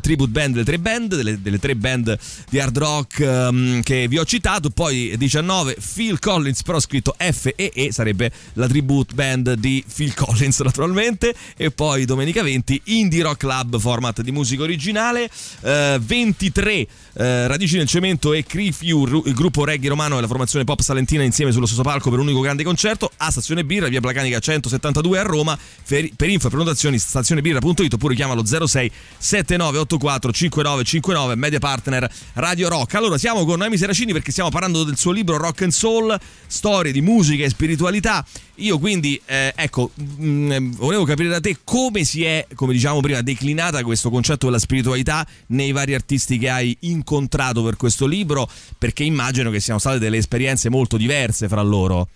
tribute 0.00 0.30
band 0.30 0.52
delle 0.52 0.64
tre 0.64 0.78
band 0.78 1.14
delle, 1.14 1.40
delle 1.40 1.58
tre 1.58 1.74
band 1.74 2.18
di 2.48 2.58
hard 2.58 2.78
rock 2.78 3.20
ehm, 3.20 3.82
che 3.82 4.06
vi 4.08 4.18
ho 4.18 4.24
citato. 4.24 4.70
Poi 4.70 5.14
19 5.16 5.76
Phil 5.94 6.18
Collins 6.18 6.62
però 6.62 6.78
scritto 6.78 6.99
F 7.02 7.52
e 7.56 7.70
E 7.74 7.92
sarebbe 7.92 8.30
la 8.54 8.66
tribute 8.66 9.14
band 9.14 9.54
di 9.54 9.84
Phil 9.92 10.14
Collins 10.14 10.60
naturalmente. 10.64 11.34
E 11.56 11.70
poi 11.70 12.04
domenica 12.04 12.42
20 12.42 12.82
Indie 12.84 13.22
Rock 13.22 13.38
Club 13.38 13.78
format 13.78 14.20
di 14.20 14.32
musica 14.32 14.62
originale. 14.62 15.28
Eh, 15.62 15.98
23 16.00 16.86
eh, 17.14 17.46
Radici 17.46 17.76
nel 17.76 17.86
Cemento 17.86 18.32
e 18.32 18.44
Crifiu 18.44 19.22
il 19.24 19.34
gruppo 19.34 19.64
reggae 19.64 19.88
romano 19.88 20.18
e 20.18 20.20
la 20.20 20.26
formazione 20.26 20.64
pop 20.64 20.80
salentina 20.80 21.22
insieme 21.22 21.52
sullo 21.52 21.66
stesso 21.66 21.82
palco 21.82 22.10
per 22.10 22.18
un 22.18 22.26
unico 22.26 22.40
grande 22.40 22.62
concerto. 22.62 23.10
A 23.16 23.30
Stazione 23.30 23.64
Birra 23.64 23.88
via 23.88 24.00
Placanica 24.00 24.38
172 24.38 25.18
a 25.18 25.22
Roma. 25.22 25.58
Per, 25.86 26.08
per 26.14 26.28
info 26.28 26.46
e 26.46 26.50
prenotazioni 26.50 26.98
stazionebirra.it 26.98 27.92
oppure 27.94 28.14
chiamalo 28.14 28.44
06 28.44 28.90
7984 29.18 30.32
5959 30.32 31.34
media 31.34 31.58
partner 31.58 32.10
Radio 32.34 32.68
Rock. 32.68 32.94
Allora 32.94 33.18
siamo 33.18 33.44
con 33.44 33.58
Noemi 33.58 33.76
Seracini 33.76 34.12
perché 34.12 34.30
stiamo 34.30 34.50
parlando 34.50 34.84
del 34.84 34.96
suo 34.96 35.12
libro 35.12 35.36
Rock 35.36 35.62
and 35.62 35.72
Soul 35.72 36.18
storie 36.46 36.89
di 36.92 37.00
musica 37.00 37.44
e 37.44 37.48
spiritualità. 37.48 38.24
Io 38.56 38.78
quindi 38.78 39.20
eh, 39.24 39.52
ecco 39.54 39.90
mh, 39.94 40.76
volevo 40.76 41.04
capire 41.04 41.28
da 41.28 41.40
te 41.40 41.58
come 41.64 42.04
si 42.04 42.24
è 42.24 42.46
come 42.54 42.72
diciamo 42.72 43.00
prima 43.00 43.22
declinata 43.22 43.82
questo 43.82 44.10
concetto 44.10 44.46
della 44.46 44.58
spiritualità 44.58 45.26
nei 45.48 45.72
vari 45.72 45.94
artisti 45.94 46.38
che 46.38 46.50
hai 46.50 46.76
incontrato 46.80 47.62
per 47.62 47.76
questo 47.76 48.06
libro 48.06 48.48
perché 48.76 49.04
immagino 49.04 49.50
che 49.50 49.60
siano 49.60 49.78
state 49.78 49.98
delle 49.98 50.18
esperienze 50.18 50.68
molto 50.68 50.96
diverse 50.96 51.48
fra 51.48 51.62
loro 51.62 52.08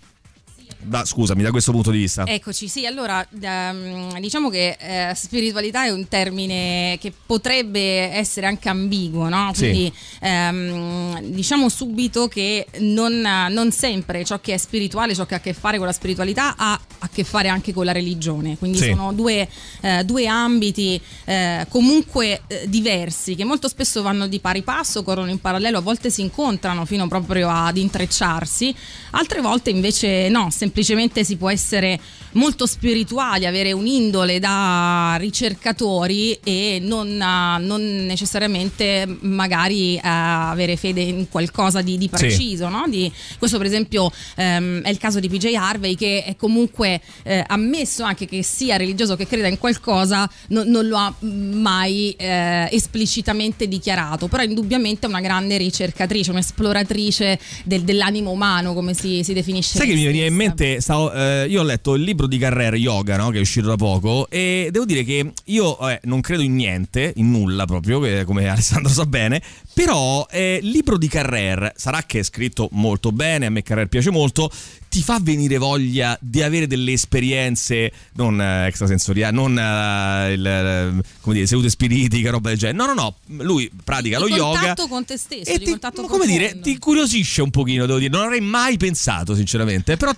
da, 0.84 1.04
scusami, 1.04 1.42
da 1.42 1.50
questo 1.50 1.72
punto 1.72 1.90
di 1.90 1.98
vista. 1.98 2.24
Eccoci, 2.26 2.68
sì, 2.68 2.86
allora 2.86 3.26
ehm, 3.40 4.18
diciamo 4.20 4.50
che 4.50 4.76
eh, 4.78 5.14
spiritualità 5.14 5.84
è 5.84 5.90
un 5.90 6.06
termine 6.08 6.98
che 7.00 7.12
potrebbe 7.24 7.80
essere 8.12 8.46
anche 8.46 8.68
ambiguo, 8.68 9.28
no? 9.28 9.52
Quindi 9.56 9.92
Sì. 9.94 10.18
ehm, 10.20 11.20
diciamo 11.22 11.68
subito 11.68 12.28
che 12.28 12.66
non, 12.80 13.20
non 13.50 13.72
sempre 13.72 14.24
ciò 14.24 14.40
che 14.40 14.54
è 14.54 14.56
spirituale, 14.56 15.14
ciò 15.14 15.24
che 15.26 15.34
ha 15.34 15.38
a 15.38 15.40
che 15.40 15.54
fare 15.54 15.78
con 15.78 15.86
la 15.86 15.92
spiritualità 15.92 16.54
ha 16.56 16.78
a 16.98 17.08
che 17.08 17.24
fare 17.24 17.48
anche 17.48 17.72
con 17.72 17.84
la 17.84 17.92
religione, 17.92 18.58
quindi 18.58 18.78
Sì. 18.78 18.90
sono 18.90 19.12
due, 19.12 19.48
eh, 19.80 20.04
due 20.04 20.26
ambiti 20.26 21.00
eh, 21.24 21.66
comunque 21.68 22.42
eh, 22.46 22.64
diversi 22.68 23.34
che 23.34 23.44
molto 23.44 23.68
spesso 23.68 24.02
vanno 24.02 24.26
di 24.26 24.38
pari 24.40 24.62
passo, 24.62 25.02
corrono 25.02 25.30
in 25.30 25.40
parallelo, 25.40 25.78
a 25.78 25.82
volte 25.82 26.10
si 26.10 26.20
incontrano 26.20 26.84
fino 26.84 27.08
proprio 27.08 27.48
ad 27.48 27.76
intrecciarsi, 27.76 28.74
altre 29.12 29.40
volte 29.40 29.70
invece 29.70 30.28
no, 30.28 30.50
semplicemente 30.50 30.72
si 30.82 31.36
può 31.36 31.50
essere 31.50 32.00
molto 32.32 32.66
spirituali, 32.66 33.46
avere 33.46 33.72
un'indole 33.72 34.38
da 34.38 35.16
ricercatori 35.18 36.38
e 36.42 36.78
non, 36.80 37.08
eh, 37.08 37.58
non 37.64 38.06
necessariamente 38.06 39.06
magari 39.20 39.96
eh, 39.96 40.00
avere 40.02 40.76
fede 40.76 41.00
in 41.02 41.28
qualcosa 41.28 41.80
di, 41.82 41.98
di 41.98 42.08
preciso. 42.08 42.68
no? 42.68 42.84
Di- 42.88 43.10
questo 43.38 43.58
per 43.58 43.66
esempio 43.66 44.10
ehm, 44.36 44.82
è 44.82 44.90
il 44.90 44.98
caso 44.98 45.20
di 45.20 45.28
PJ 45.28 45.54
Harvey 45.54 45.94
che 45.94 46.24
è 46.24 46.36
comunque 46.36 47.00
eh, 47.22 47.44
ammesso 47.46 48.02
anche 48.02 48.26
che 48.26 48.42
sia 48.42 48.76
religioso, 48.76 49.16
che 49.16 49.26
creda 49.26 49.48
in 49.48 49.58
qualcosa, 49.58 50.28
no- 50.48 50.64
non 50.64 50.86
lo 50.86 50.96
ha 50.96 51.14
mai 51.20 52.14
eh, 52.18 52.68
esplicitamente 52.70 53.68
dichiarato, 53.68 54.28
però 54.28 54.42
indubbiamente 54.42 55.06
è 55.06 55.08
una 55.08 55.20
grande 55.20 55.56
ricercatrice, 55.56 56.30
un'esploratrice 56.30 57.38
del- 57.64 57.82
dell'animo 57.82 58.30
umano 58.30 58.74
come 58.74 58.94
si, 58.94 59.22
si 59.22 59.32
definisce. 59.32 59.78
Sai 59.78 59.88
che 59.88 59.94
mi 59.94 60.04
veniva 60.04 60.26
in 60.26 60.34
stessa. 60.34 60.63
Mente, 60.64 60.80
stavo, 60.80 61.12
eh, 61.12 61.46
io 61.48 61.60
ho 61.60 61.64
letto 61.64 61.94
il 61.94 62.02
libro 62.02 62.26
di 62.26 62.38
Carrera 62.38 62.76
Yoga, 62.76 63.16
no, 63.16 63.30
che 63.30 63.38
è 63.38 63.40
uscito 63.40 63.68
da 63.68 63.76
poco, 63.76 64.26
e 64.30 64.68
devo 64.72 64.84
dire 64.84 65.04
che 65.04 65.32
io 65.44 65.88
eh, 65.88 66.00
non 66.04 66.20
credo 66.20 66.42
in 66.42 66.54
niente, 66.54 67.12
in 67.16 67.30
nulla 67.30 67.66
proprio, 67.66 68.24
come 68.24 68.48
Alessandro 68.48 68.90
sa 68.90 69.04
bene, 69.04 69.42
però 69.74 70.26
eh, 70.30 70.60
il 70.62 70.70
libro 70.70 70.96
di 70.96 71.08
Carrera, 71.08 71.72
sarà 71.76 72.02
che 72.06 72.20
è 72.20 72.22
scritto 72.22 72.68
molto 72.72 73.10
bene, 73.12 73.46
a 73.46 73.50
me 73.50 73.62
Carrera 73.62 73.86
piace 73.88 74.10
molto, 74.10 74.50
ti 74.88 75.02
fa 75.02 75.18
venire 75.20 75.58
voglia 75.58 76.16
di 76.20 76.40
avere 76.42 76.68
delle 76.68 76.92
esperienze 76.92 77.90
non 78.12 78.40
eh, 78.40 78.66
extrasensoriali, 78.68 79.34
non 79.34 79.58
eh, 79.58 80.32
il, 80.34 80.46
eh, 80.46 81.02
come 81.20 81.34
dire, 81.34 81.46
sedute 81.46 81.68
spiritiche, 81.68 82.30
roba 82.30 82.50
del 82.50 82.58
genere. 82.58 82.78
No, 82.78 82.86
no, 82.86 82.94
no, 82.94 83.42
lui 83.44 83.68
pratica 83.82 84.18
Di 84.18 84.28
lo 84.30 84.36
yoga. 84.36 84.58
contatto 84.58 84.86
con 84.86 85.04
te 85.04 85.16
stesso, 85.16 85.50
e 85.50 85.58
ti, 85.58 85.64
contatto 85.70 86.02
come 86.02 86.26
dire, 86.26 86.44
profondo. 86.44 86.62
ti 86.62 86.70
incuriosisce 86.70 87.42
un 87.42 87.50
pochino, 87.50 87.86
devo 87.86 87.98
dire. 87.98 88.10
Non 88.10 88.22
avrei 88.22 88.40
mai 88.40 88.76
pensato, 88.76 89.34
sinceramente. 89.34 89.96
Però 89.96 90.12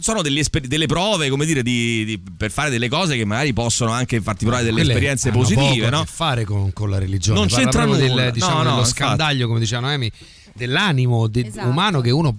sono 0.00 0.20
delle, 0.20 0.40
esper- 0.40 0.66
delle 0.66 0.86
prove, 0.86 1.30
come 1.30 1.46
dire, 1.46 1.62
di- 1.62 2.04
di- 2.04 2.20
per 2.36 2.50
fare 2.50 2.68
delle 2.68 2.88
cose 2.90 3.16
che 3.16 3.24
magari 3.24 3.54
possono 3.54 3.92
anche 3.92 4.20
farti 4.20 4.44
provare 4.44 4.64
delle 4.64 4.76
Quelle 4.76 4.92
esperienze 4.92 5.30
positive, 5.30 5.84
poco 5.86 5.90
no? 5.90 6.00
a 6.00 6.04
che 6.04 6.10
fare 6.12 6.44
con, 6.44 6.72
con 6.74 6.90
la 6.90 6.98
religione. 6.98 7.38
Non 7.38 7.48
Parla 7.48 7.64
c'entra 7.64 7.84
nulla. 7.86 8.22
Del, 8.24 8.32
diciamo, 8.32 8.62
No, 8.62 8.70
no. 8.70 8.76
Scandaglio, 9.06 9.46
come 9.46 9.60
diceva 9.60 9.80
Noemi, 9.82 10.10
dell'animo 10.54 11.26
de- 11.28 11.46
Esatto. 11.46 11.68
umano 11.68 12.00
che 12.00 12.10
uno 12.10 12.38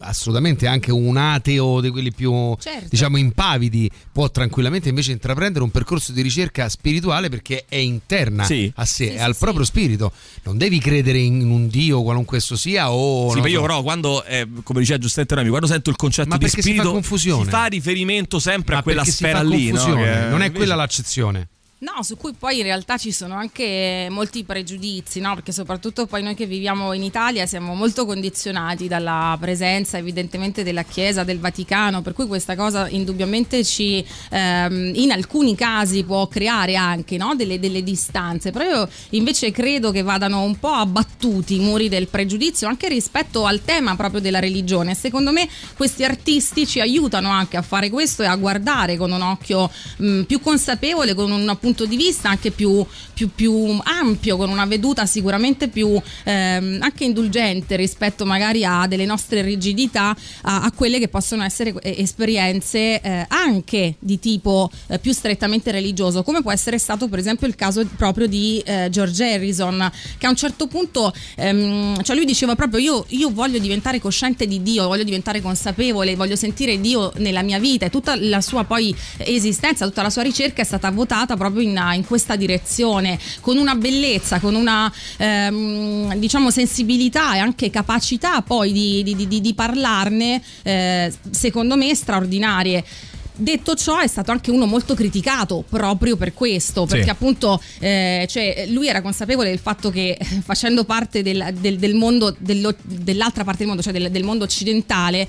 assolutamente 0.00 0.66
anche 0.66 0.92
un 0.92 1.16
ateo 1.16 1.80
di 1.80 1.88
quelli 1.88 2.12
più 2.12 2.54
Certo. 2.60 2.88
diciamo 2.90 3.16
impavidi 3.16 3.90
può 4.12 4.30
tranquillamente 4.30 4.90
invece 4.90 5.12
intraprendere 5.12 5.64
un 5.64 5.70
percorso 5.70 6.12
di 6.12 6.20
ricerca 6.20 6.68
spirituale 6.68 7.30
perché 7.30 7.64
è 7.66 7.76
interna 7.76 8.44
Sì. 8.44 8.70
a 8.76 8.84
sé, 8.84 9.04
Sì, 9.06 9.10
è 9.12 9.16
sì, 9.16 9.22
al 9.22 9.32
sì. 9.32 9.38
proprio 9.40 9.64
spirito 9.64 10.12
non 10.42 10.58
devi 10.58 10.78
credere 10.80 11.16
in 11.18 11.48
un 11.50 11.68
dio 11.68 12.02
qualunque 12.02 12.36
esso 12.36 12.56
sia 12.56 12.90
o 12.92 13.32
Sì, 13.32 13.40
ma 13.40 13.48
io 13.48 13.60
so. 13.60 13.66
però 13.66 13.82
quando, 13.82 14.22
eh, 14.24 14.46
come 14.62 14.80
diceva 14.80 14.98
giustamente 14.98 15.34
Rami, 15.34 15.48
quando 15.48 15.66
sento 15.66 15.88
il 15.88 15.96
concetto 15.96 16.28
Ma 16.28 16.36
di 16.36 16.44
perché 16.44 16.60
si 16.60 16.68
fa 16.68 16.74
spirito 16.74 16.92
confusione? 16.92 17.44
si 17.44 17.48
fa 17.50 17.64
riferimento 17.64 18.38
sempre 18.38 18.74
Ma 18.74 18.80
a 18.80 18.82
quella 18.82 19.04
sfera 19.06 19.40
lì, 19.42 19.70
no? 19.70 19.82
non 19.86 19.98
è 19.98 20.26
invece- 20.28 20.50
quella 20.52 20.74
l'accezione 20.74 21.48
No, 21.82 22.02
su 22.02 22.18
cui 22.18 22.34
poi 22.38 22.58
in 22.58 22.64
realtà 22.64 22.98
ci 22.98 23.10
sono 23.10 23.36
anche 23.36 24.06
molti 24.10 24.44
pregiudizi, 24.44 25.18
no? 25.18 25.32
perché 25.32 25.50
soprattutto 25.50 26.04
poi 26.04 26.22
noi 26.22 26.34
che 26.34 26.44
viviamo 26.44 26.92
in 26.92 27.02
Italia 27.02 27.46
siamo 27.46 27.74
molto 27.74 28.04
condizionati 28.04 28.86
dalla 28.86 29.34
presenza 29.40 29.96
evidentemente 29.96 30.62
della 30.62 30.82
Chiesa, 30.82 31.24
del 31.24 31.38
Vaticano, 31.38 32.02
per 32.02 32.12
cui 32.12 32.26
questa 32.26 32.54
cosa 32.54 32.86
indubbiamente 32.90 33.64
ci 33.64 34.04
ehm, 34.28 34.92
in 34.94 35.10
alcuni 35.10 35.54
casi 35.54 36.04
può 36.04 36.28
creare 36.28 36.76
anche 36.76 37.16
no? 37.16 37.34
delle, 37.34 37.58
delle 37.58 37.82
distanze, 37.82 38.50
però 38.50 38.64
io 38.66 38.88
invece 39.10 39.50
credo 39.50 39.90
che 39.90 40.02
vadano 40.02 40.42
un 40.42 40.58
po' 40.58 40.72
abbattuti 40.72 41.54
i 41.54 41.60
muri 41.60 41.88
del 41.88 42.08
pregiudizio 42.08 42.68
anche 42.68 42.88
rispetto 42.88 43.46
al 43.46 43.64
tema 43.64 43.96
proprio 43.96 44.20
della 44.20 44.38
religione. 44.38 44.94
Secondo 44.94 45.32
me 45.32 45.48
questi 45.78 46.04
artisti 46.04 46.66
ci 46.66 46.78
aiutano 46.78 47.30
anche 47.30 47.56
a 47.56 47.62
fare 47.62 47.88
questo 47.88 48.22
e 48.22 48.26
a 48.26 48.36
guardare 48.36 48.98
con 48.98 49.10
un 49.10 49.22
occhio 49.22 49.70
mh, 49.96 50.22
più 50.24 50.40
consapevole, 50.40 51.14
con 51.14 51.30
un 51.30 51.56
punto 51.70 51.86
di 51.86 51.96
vista 51.96 52.28
anche 52.28 52.50
più, 52.50 52.84
più- 53.14 53.30
più 53.32 53.78
ampio, 53.84 54.36
con 54.36 54.50
una 54.50 54.66
veduta 54.66 55.06
sicuramente 55.06 55.68
più 55.68 56.00
ehm, 56.24 56.78
anche 56.80 57.04
indulgente 57.04 57.76
rispetto 57.76 58.26
magari 58.26 58.64
a 58.64 58.86
delle 58.88 59.04
nostre 59.04 59.42
rigidità, 59.42 60.16
a, 60.42 60.62
a 60.62 60.72
quelle 60.72 60.98
che 60.98 61.08
possono 61.08 61.44
essere 61.44 61.74
esperienze 61.82 63.00
eh, 63.00 63.24
anche 63.28 63.94
di 64.00 64.18
tipo 64.18 64.70
eh, 64.88 64.98
più 64.98 65.12
strettamente 65.12 65.70
religioso, 65.70 66.22
come 66.24 66.42
può 66.42 66.50
essere 66.50 66.78
stato 66.78 67.08
per 67.08 67.20
esempio 67.20 67.46
il 67.46 67.54
caso 67.54 67.86
proprio 67.96 68.26
di 68.26 68.60
eh, 68.64 68.88
George 68.90 69.34
Harrison, 69.34 69.90
che 70.18 70.26
a 70.26 70.30
un 70.30 70.36
certo 70.36 70.66
punto, 70.66 71.12
ehm, 71.36 72.02
cioè 72.02 72.16
lui 72.16 72.24
diceva 72.24 72.56
proprio 72.56 72.80
io, 72.80 73.04
io 73.08 73.30
voglio 73.30 73.58
diventare 73.58 74.00
cosciente 74.00 74.46
di 74.46 74.60
Dio, 74.62 74.88
voglio 74.88 75.04
diventare 75.04 75.40
consapevole, 75.40 76.16
voglio 76.16 76.36
sentire 76.36 76.80
Dio 76.80 77.12
nella 77.16 77.42
mia 77.42 77.60
vita 77.60 77.86
e 77.86 77.90
tutta 77.90 78.16
la 78.16 78.40
sua 78.40 78.64
poi 78.64 78.94
esistenza, 79.18 79.86
tutta 79.86 80.02
la 80.02 80.10
sua 80.10 80.22
ricerca 80.22 80.62
è 80.62 80.64
stata 80.64 80.90
votata 80.90 81.36
proprio 81.36 81.59
in, 81.60 81.80
in 81.94 82.04
questa 82.04 82.36
direzione, 82.36 83.18
con 83.40 83.56
una 83.56 83.74
bellezza, 83.74 84.40
con 84.40 84.54
una 84.54 84.92
ehm, 85.16 86.14
diciamo 86.16 86.50
sensibilità 86.50 87.34
e 87.34 87.38
anche 87.38 87.70
capacità 87.70 88.42
poi 88.42 88.72
di, 88.72 89.02
di- 89.14 89.26
di- 89.28 89.40
di 89.40 89.54
parlarne, 89.54 90.42
eh, 90.62 91.12
secondo 91.30 91.76
me 91.76 91.94
straordinarie. 91.94 92.84
Detto 93.32 93.74
ciò, 93.74 93.98
è 94.00 94.06
stato 94.06 94.32
anche 94.32 94.50
uno 94.50 94.66
molto 94.66 94.92
criticato 94.94 95.64
proprio 95.66 96.16
per 96.16 96.34
questo, 96.34 96.84
perché 96.84 97.04
Sì. 97.04 97.08
appunto 97.10 97.58
eh, 97.78 98.26
cioè, 98.28 98.66
lui 98.68 98.86
era 98.86 99.00
consapevole 99.00 99.48
del 99.48 99.58
fatto 99.58 99.88
che 99.90 100.10
eh, 100.20 100.24
facendo 100.44 100.84
parte 100.84 101.22
del, 101.22 101.54
del- 101.58 101.78
del 101.78 101.94
mondo, 101.94 102.36
dell'altra 102.38 103.42
parte 103.44 103.58
del 103.60 103.68
mondo, 103.68 103.82
cioè 103.82 103.94
del, 103.94 104.10
del 104.10 104.24
mondo 104.24 104.44
occidentale, 104.44 105.26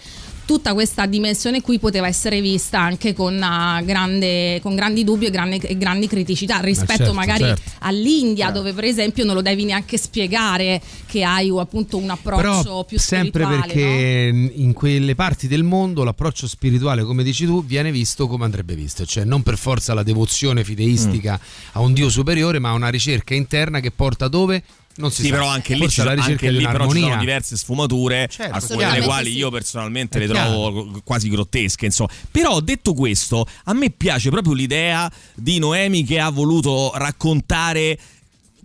tutta 0.51 0.73
questa 0.73 1.05
dimensione 1.05 1.61
qui 1.61 1.79
poteva 1.79 2.07
essere 2.07 2.41
vista 2.41 2.77
anche 2.77 3.13
con, 3.13 3.41
ah, 3.41 3.81
grande- 3.83 4.59
con 4.61 4.75
grandi 4.75 5.05
dubbi 5.05 5.27
e 5.27 5.29
grandi, 5.29 5.55
e 5.59 5.77
grandi 5.77 6.07
criticità 6.07 6.59
rispetto 6.59 6.97
certo, 6.97 7.13
magari 7.13 7.43
certo. 7.43 7.71
all'India 7.79 8.51
dove 8.51 8.73
per 8.73 8.83
esempio 8.83 9.23
non 9.23 9.35
lo 9.35 9.41
devi 9.41 9.63
neanche 9.63 9.97
spiegare 9.97 10.81
che 11.05 11.23
hai 11.23 11.49
appunto 11.57 11.95
un 11.95 12.09
approccio 12.09 12.61
però 12.63 12.83
più 12.83 12.99
sempre 12.99 13.45
spirituale. 13.45 13.55
no? 13.55 13.63
perché 13.65 14.51
in 14.61 14.73
quelle 14.73 15.15
parti 15.15 15.47
del 15.47 15.63
mondo 15.63 16.03
l'approccio 16.03 16.45
spirituale 16.49 17.03
come 17.05 17.23
dici 17.23 17.45
tu 17.45 17.63
viene 17.63 17.89
visto 17.89 18.27
come 18.27 18.43
andrebbe 18.43 18.75
visto 18.75 19.05
cioè 19.05 19.23
non 19.23 19.43
per 19.43 19.57
forza 19.57 19.93
la 19.93 20.03
devozione 20.03 20.65
fideistica 20.65 21.39
Mm. 21.41 21.69
a 21.73 21.79
un 21.79 21.93
dio 21.93 22.09
superiore 22.09 22.59
ma 22.59 22.73
una 22.73 22.89
ricerca 22.89 23.33
interna 23.33 23.79
che 23.79 23.91
porta 23.91 24.27
dove 24.27 24.61
non 24.95 25.11
si 25.11 25.21
Sì, 25.21 25.27
sa 25.29 25.33
però 25.35 25.47
anche 25.47 25.73
lì, 25.75 25.81
ricerca 25.85 26.21
anche 26.23 26.51
lì 26.51 26.65
però 26.65 26.89
ci 26.91 26.99
sono 26.99 27.17
diverse 27.17 27.57
sfumature, 27.57 28.27
Certo, 28.29 28.41
alcune 28.53 28.57
delle 28.57 28.57
assolutamente 28.65 29.05
quali 29.07 29.31
sì. 29.31 29.37
io 29.37 29.49
personalmente 29.49 30.17
È 30.17 30.25
le 30.25 30.33
chiaro. 30.33 30.49
trovo 30.49 31.01
quasi 31.03 31.29
grottesche. 31.29 31.85
Insomma. 31.85 32.09
Però 32.29 32.59
detto 32.59 32.93
questo, 32.93 33.45
a 33.65 33.73
me 33.73 33.89
piace 33.89 34.29
proprio 34.29 34.53
l'idea 34.53 35.11
di 35.33 35.59
Noemi 35.59 36.03
che 36.03 36.19
ha 36.19 36.29
voluto 36.29 36.91
raccontare 36.95 37.97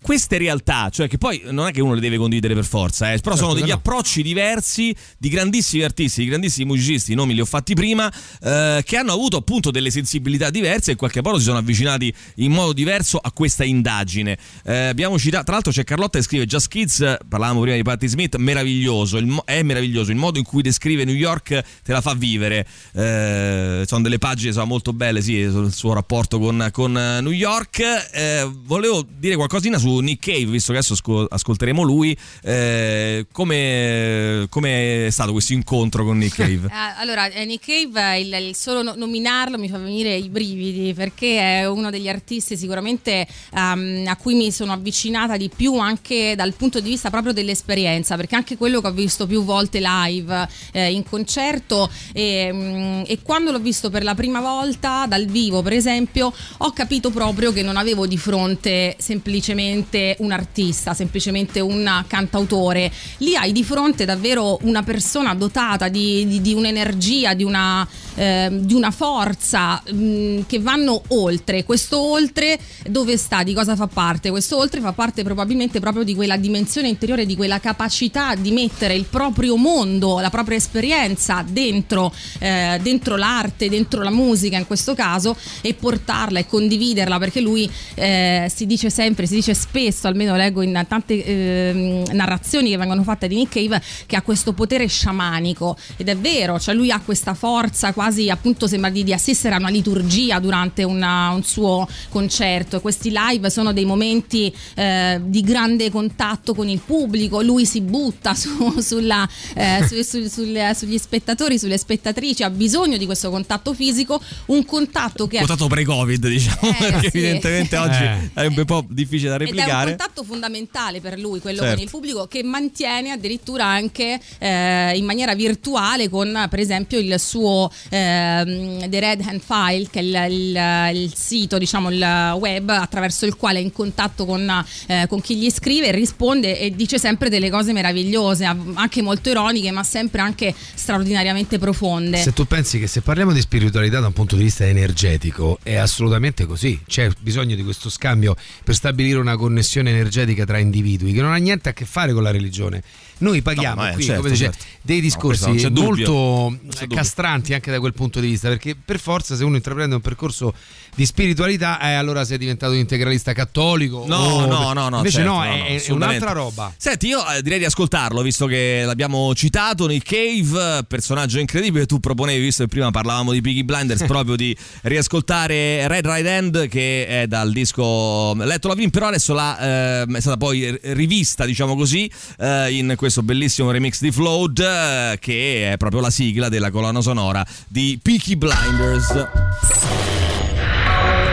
queste 0.07 0.39
realtà, 0.39 0.89
cioè 0.89 1.09
che 1.09 1.19
poi 1.19 1.43
non 1.51 1.67
è 1.67 1.73
che 1.73 1.83
uno 1.83 1.95
le 1.95 2.01
deve 2.01 2.17
condividere 2.17 2.55
per 2.55 2.65
forza, 2.65 3.13
eh, 3.13 3.19
però 3.19 3.35
Certo 3.35 3.51
sono 3.51 3.59
degli 3.59 3.71
no. 3.71 3.75
approcci 3.75 4.23
diversi 4.23 4.95
di 5.19 5.29
grandissimi 5.29 5.83
artisti, 5.83 6.23
di 6.23 6.29
grandissimi 6.29 6.65
musicisti, 6.65 7.11
i 7.11 7.15
nomi 7.17 7.35
li 7.35 7.41
ho 7.41 7.45
fatti 7.45 7.75
prima, 7.75 8.09
eh, 8.41 8.83
che 8.85 8.97
hanno 8.97 9.13
avuto 9.13 9.37
appunto 9.37 9.73
delle 9.73 9.91
sensibilità 9.91 10.49
diverse 10.51 10.91
e 10.91 10.93
in 10.93 10.97
qualche 10.97 11.21
modo 11.23 11.39
si 11.39 11.45
sono 11.45 11.59
avvicinati 11.59 12.15
in 12.37 12.53
modo 12.53 12.73
diverso 12.73 13.19
a 13.19 13.33
questa 13.33 13.65
indagine. 13.65 14.39
Eh, 14.65 14.87
abbiamo 14.87 15.19
citato, 15.19 15.43
tra 15.43 15.55
l'altro 15.55 15.73
c'è 15.73 15.83
Carlotta 15.83 16.19
che 16.19 16.25
scrive 16.25 16.47
Just 16.47 16.69
Kids, 16.69 17.17
parlavamo 17.29 17.61
prima 17.63 17.75
di 17.75 17.83
Patti 17.83 18.07
Smith, 18.07 18.37
meraviglioso, 18.37 19.17
il 19.17 19.43
è 19.45 19.63
meraviglioso, 19.65 20.13
il 20.13 20.19
modo 20.19 20.39
in 20.39 20.45
cui 20.45 20.63
descrive 20.63 21.05
New 21.05 21.17
York 21.17 21.65
te 21.83 21.93
la 21.93 22.01
fa 22.01 22.15
vivere, 22.15 22.65
Eh, 22.93 23.83
sono 23.87 24.03
delle 24.03 24.19
pagine 24.19 24.53
sono 24.53 24.67
molto 24.67 24.93
belle, 24.93 25.21
sì, 25.21 25.49
sul 25.51 25.73
suo 25.73 25.95
rapporto 25.95 26.39
con, 26.39 26.69
con, 26.71 26.93
New 26.93 27.33
York. 27.33 27.81
Eh, 28.13 28.49
volevo 28.65 29.05
dire 29.19 29.35
qualcosina 29.35 29.79
su 29.79 29.96
Nick 30.01 30.27
Cave, 30.27 30.47
visto 30.47 30.73
che 30.73 30.79
adesso 30.79 30.95
ascol- 30.95 31.27
ascolteremo 31.29 31.83
lui. 31.83 32.17
Eh, 32.43 33.27
come, 33.33 34.47
come 34.49 35.07
è 35.07 35.11
stato 35.11 35.33
questo 35.33 35.53
incontro 35.53 36.05
con 36.05 36.19
Nick 36.19 36.37
Cave? 36.37 36.67
Eh, 36.67 36.71
allora, 36.99 37.29
eh, 37.31 37.45
Nick 37.45 37.67
Cave, 37.67 38.21
il, 38.21 38.33
il 38.49 38.57
solo 38.57 38.83
no- 38.83 38.95
nominarlo 38.97 39.59
mi 39.59 39.69
fa 39.69 39.79
venire 39.79 40.15
i 40.15 40.29
brividi 40.29 40.95
perché 40.95 41.61
è 41.61 41.69
uno 41.69 41.91
degli 41.91 42.09
artisti 42.09 42.57
sicuramente 42.57 43.27
ehm, 43.53 44.05
a 44.07 44.17
cui 44.17 44.35
mi 44.35 44.51
sono 44.51 44.73
avvicinata 44.73 45.37
di 45.37 45.51
più 45.55 45.79
anche 45.79 46.35
dal 46.37 46.55
punto 46.55 46.81
di 46.81 46.91
vista 46.91 47.11
proprio 47.11 47.33
dell'esperienza, 47.33 48.17
perché 48.17 48.37
anche 48.37 48.57
quello 48.57 48.81
che 48.81 48.89
ho 48.89 48.93
visto 48.93 49.27
più 49.27 49.45
volte 49.45 49.81
live 49.81 50.49
eh, 50.73 50.93
in 50.93 51.05
concerto 51.05 51.91
e, 52.13 52.51
mm, 52.53 53.03
e 53.07 53.19
quando 53.23 53.51
l'ho 53.51 53.59
visto 53.59 53.91
per 53.91 54.03
la 54.03 54.15
prima 54.15 54.41
volta 54.41 55.07
dal 55.07 55.27
vivo, 55.27 55.63
per 55.63 55.73
esempio, 55.73 56.33
ho 56.59 56.73
capito 56.73 57.11
proprio 57.11 57.53
che 57.53 57.63
non 57.63 57.77
avevo 57.77 58.07
di 58.07 58.19
fronte 58.19 58.97
semplicemente 58.99 59.86
un 60.19 60.33
artista, 60.33 60.95
semplicemente 60.95 61.61
un 61.61 62.05
cantautore. 62.07 62.91
Lì 63.19 63.37
hai 63.37 63.53
di 63.53 63.63
fronte 63.65 64.05
davvero 64.05 64.59
una 64.63 64.83
persona 64.83 65.35
dotata 65.35 65.89
di, 65.89 66.27
di- 66.27 66.41
di 66.41 66.53
un'energia, 66.53 67.35
di 67.35 67.45
una, 67.45 67.87
eh, 68.17 68.49
di 68.53 68.75
una 68.75 68.91
forza 68.91 69.81
mh, 69.91 70.47
che 70.47 70.59
vanno 70.59 71.03
oltre. 71.09 71.65
Questo 71.65 72.01
oltre 72.01 72.59
dove 72.89 73.17
sta? 73.17 73.43
Di 73.43 73.55
cosa 73.55 73.77
fa 73.77 73.87
parte? 73.87 74.31
Questo 74.31 74.57
oltre 74.57 74.81
fa 74.81 74.93
parte 74.93 75.23
probabilmente 75.23 75.81
proprio 75.81 76.03
di 76.03 76.15
quella 76.15 76.37
dimensione 76.37 76.89
interiore, 76.89 77.27
di 77.27 77.37
quella 77.37 77.61
capacità 77.61 78.35
di 78.35 78.51
mettere 78.51 78.95
il 78.95 79.05
proprio 79.05 79.57
mondo, 79.57 80.19
la 80.19 80.31
propria 80.31 80.57
esperienza 80.57 81.45
dentro, 81.47 82.13
eh, 82.39 82.79
dentro 82.83 83.17
l'arte, 83.17 83.69
dentro 83.69 84.03
la 84.03 84.11
musica 84.11 84.57
in 84.57 84.67
questo 84.67 84.95
caso 84.95 85.37
e 85.61 85.75
portarla 85.75 86.39
e 86.39 86.47
condividerla 86.47 87.19
perché 87.19 87.41
lui 87.41 87.71
eh, 87.95 88.51
si 88.53 88.67
dice 88.67 88.91
sempre, 88.91 89.27
si 89.27 89.35
dice 89.35 89.55
spesso, 89.55 90.07
almeno 90.07 90.35
leggo 90.37 90.63
in 90.63 90.85
tante 90.89 91.25
ehm, 91.25 92.05
narrazioni 92.13 92.71
che 92.71 92.77
vengono 92.77 93.03
fatte 93.03 93.29
di 93.29 93.37
Nick 93.37 93.53
Cave, 93.53 93.83
che 94.07 94.17
ha 94.17 94.23
questo 94.23 94.53
potere 94.53 94.87
sciamanico 94.87 95.77
ed 95.97 96.09
è 96.09 96.17
vero, 96.17 96.59
cioè 96.59 96.75
lui 96.75 96.91
ha 96.91 97.01
questa 97.01 97.35
forza 97.35 97.93
quasi 97.93 98.06
appunto 98.31 98.67
sembra 98.67 98.91
di, 98.91 99.05
di 99.05 99.13
assistere 99.13 99.55
a 99.55 99.59
una 99.59 99.69
liturgia 99.69 100.39
durante 100.39 100.83
una- 100.85 101.31
un 101.31 101.43
suo 101.43 101.87
concerto 102.09 102.77
e 102.77 102.81
questi 102.81 103.13
live 103.13 103.51
sono 103.51 103.73
dei 103.73 103.85
momenti 103.85 104.53
eh, 104.75 105.21
di 105.25 105.41
grande 105.43 105.91
contatto 105.91 106.55
con 106.55 106.69
il 106.69 106.81
pubblico, 106.85 107.43
lui 107.43 107.67
si 107.67 107.81
butta 107.81 108.35
su- 108.35 108.81
sulla, 108.81 109.29
eh, 109.55 109.87
su- 109.87 110.03
su- 110.03 110.27
sul- 110.29 110.71
sugli 110.75 110.99
spettatori, 110.99 111.59
sulle 111.59 111.79
spettatrici, 111.79 112.43
ha 112.43 112.51
bisogno 112.51 112.97
di 112.97 113.07
questo 113.07 113.31
contatto 113.31 113.73
fisico, 113.75 114.21
un 114.47 114.65
contatto 114.65 115.27
che 115.27 115.37
è 115.37 115.41
Contatto 115.41 115.67
pre-Covid, 115.69 116.29
diciamo, 116.29 116.59
Eh, 116.63 116.75
perché 116.79 117.11
sì. 117.11 117.17
evidentemente 117.19 117.77
oggi 117.77 118.03
Eh. 118.03 118.31
è 118.35 118.47
un 118.47 118.65
po' 118.65 118.85
difficile 118.89 119.31
da 119.31 119.35
ed 119.37 119.43
è 119.43 119.45
un 119.45 119.51
replicare. 119.57 119.89
contatto 119.97 120.23
fondamentale 120.25 121.01
per 121.01 121.19
lui, 121.19 121.41
quello 121.41 121.59
Certo. 121.61 121.75
con 121.75 121.83
il 121.83 121.91
pubblico, 121.91 122.27
che 122.27 122.43
mantiene 122.43 123.11
addirittura 123.11 123.65
anche 123.67 124.21
eh, 124.39 124.93
in 124.97 125.05
maniera 125.05 125.35
virtuale 125.35 126.09
con 126.09 126.47
per 126.49 126.61
esempio 126.61 126.99
il 126.99 127.19
suo 127.19 127.71
ehm, 128.01 128.89
The 128.89 129.01
Red 129.01 129.21
Hand 129.27 129.41
File, 129.41 129.89
che 129.91 130.01
è 130.01 130.03
il, 130.03 130.33
il- 130.33 131.05
il 131.05 131.15
sito, 131.15 131.59
diciamo 131.59 131.91
il 131.91 132.35
web 132.39 132.69
attraverso 132.71 133.27
il 133.27 133.37
quale 133.37 133.59
è 133.59 133.63
in 133.63 133.73
contatto 133.73 134.25
con, 134.25 134.65
eh, 134.87 135.07
con 135.09 135.21
chi 135.21 135.37
gli 135.37 135.51
scrive, 135.51 135.91
risponde 135.91 136.59
e 136.59 136.71
dice 136.75 136.99
sempre 136.99 137.29
delle 137.29 137.51
cose 137.51 137.73
meravigliose, 137.73 138.45
anche 138.45 139.03
molto 139.03 139.29
ironiche, 139.31 139.71
ma 139.71 139.83
sempre 139.83 140.21
anche 140.21 140.55
straordinariamente 140.75 141.59
profonde. 141.59 142.19
Se 142.19 142.33
tu 142.33 142.47
pensi 142.47 142.79
che 142.79 142.87
se 142.87 143.01
parliamo 143.01 143.33
di 143.33 143.41
spiritualità 143.41 144.01
da 144.01 144.07
un 144.07 144.13
punto 144.13 144.37
di 144.37 144.45
vista 144.45 144.65
energetico 144.67 145.59
è 145.63 145.75
assolutamente 145.77 146.47
così, 146.47 146.81
c'è 146.87 147.11
bisogno 147.21 147.55
di 147.57 147.63
questo 147.65 147.91
scambio 147.91 148.37
per 148.65 148.75
stabilire 148.75 149.19
una 149.19 149.37
connessione 149.37 149.91
energetica 149.91 150.45
tra 150.45 150.59
individui 150.59 151.13
che 151.13 151.21
non 151.23 151.33
ha 151.33 151.37
niente 151.37 151.69
a 151.69 151.73
che 151.73 151.85
fare 151.85 152.13
con 152.13 152.23
la 152.23 152.31
religione. 152.31 152.83
Noi 153.19 153.41
paghiamo 153.41 153.83
No, 153.83 153.93
qui, 153.95 154.03
certo, 154.05 154.21
come 154.21 154.33
dice, 154.33 154.45
certo. 154.45 154.65
dei 154.83 154.97
No, 155.01 155.17
questo 155.19 155.51
discorsi 155.51 155.73
dubbio. 155.73 156.13
molto 156.51 156.59
castranti 156.95 157.55
anche 157.55 157.71
da 157.71 157.79
quel 157.87 157.95
punto 157.95 158.21
di 158.21 158.29
vista, 158.29 158.49
perché 158.49 158.77
per 158.77 158.99
forza 158.99 159.37
se 159.37 159.45
uno 159.45 159.57
intraprende 159.57 159.95
un 159.95 160.01
percorso 160.01 160.53
di 160.95 161.05
spiritualità 161.05 161.79
eh, 161.81 161.93
allora 161.93 162.25
sei 162.25 162.39
diventato 162.39 162.73
un 162.73 162.79
integralista 162.79 163.33
cattolico. 163.33 164.05
No, 164.07 164.17
o- 164.17 164.47
no, 164.47 164.73
no, 164.73 164.89
no. 164.89 164.97
Invece 164.97 165.19
certo, 165.19 165.33
no, 165.33 165.45
è, 165.45 165.49
no, 165.49 165.65
è 165.65 165.91
un'altra 165.91 166.33
roba. 166.33 166.73
Senti, 166.77 167.09
io 167.09 167.27
eh, 167.29 167.43
direi 167.43 167.59
di 167.59 167.65
ascoltarlo, 167.65 168.23
visto 168.23 168.47
che 168.47 168.83
l'abbiamo 168.85 169.35
citato, 169.35 169.87
Nick 169.87 170.09
Cave, 170.09 170.85
personaggio 170.85 171.39
incredibile. 171.39 171.87
Tu 171.87 172.01
proponevi, 172.01 172.43
visto 172.43 172.65
che 172.65 172.69
prima 172.69 172.91
parlavamo 172.91 173.33
di 173.33 173.41
Piggy 173.41 173.63
Blinders, 173.63 174.05
proprio 174.07 174.37
di 174.37 174.57
riascoltare 174.83 175.87
Red 175.87 176.07
Right 176.07 176.27
Hand, 176.27 176.69
che 176.69 177.07
è 177.07 177.27
dal 177.27 177.53
disco 177.53 178.35
Letto 178.35 178.69
Lavin, 178.69 178.91
però 178.91 179.09
adesso 179.09 179.35
l'ha, 179.35 180.03
ehm, 180.03 180.17
è 180.17 180.21
stata 180.21 180.37
poi 180.37 180.79
rivista, 180.83 181.45
diciamo 181.45 181.77
così, 181.77 182.11
eh, 182.39 182.73
in 182.73 182.95
questo 182.97 183.23
bellissimo 183.23 183.71
remix 183.71 184.01
di 184.01 184.11
Float, 184.11 184.59
eh, 184.61 185.19
che 185.21 185.73
è 185.73 185.77
proprio 185.77 186.01
la 186.01 186.11
sigla 186.11 186.49
della 186.49 186.71
colonna 186.71 187.01
sonora 187.01 187.45
di 187.77 188.01
Peaky 188.03 188.37
Blinders. 188.37 190.16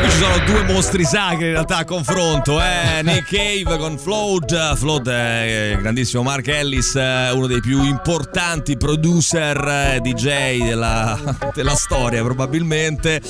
Qui 0.04 0.12
ci 0.12 0.18
sono 0.18 0.38
due 0.44 0.64
mostri 0.64 1.06
sacri 1.06 1.46
in 1.46 1.52
realtà 1.52 1.78
a 1.78 1.86
confronto, 1.86 2.62
eh? 2.62 3.02
Nick 3.04 3.30
Cave 3.30 3.78
con 3.78 3.98
Float. 3.98 4.76
Float 4.76 5.08
è 5.08 5.78
grandissimo 5.80 6.24
Mark 6.24 6.46
Ellis, 6.46 6.94
eh, 6.96 7.30
uno 7.32 7.48
dei 7.48 7.62
più 7.62 7.82
importanti 7.82 8.76
producer 8.76 9.66
eh, 9.66 10.00
DJ 10.02 10.66
della, 10.66 11.38
della 11.56 11.76
storia 11.76 12.22
probabilmente, 12.22 13.22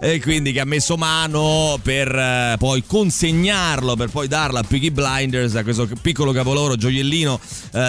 e 0.00 0.22
quindi 0.22 0.52
che 0.52 0.60
ha 0.60 0.64
messo 0.64 0.96
mano 0.96 1.78
per 1.82 2.08
eh, 2.08 2.54
poi 2.56 2.82
consegnarlo, 2.86 3.94
per 3.94 4.08
poi 4.08 4.26
darlo 4.26 4.58
a 4.58 4.62
Peaky 4.62 4.90
Blinders, 4.90 5.54
a 5.56 5.62
questo 5.62 5.86
piccolo 6.00 6.32
capolavoro 6.32 6.76
gioiellino 6.76 7.40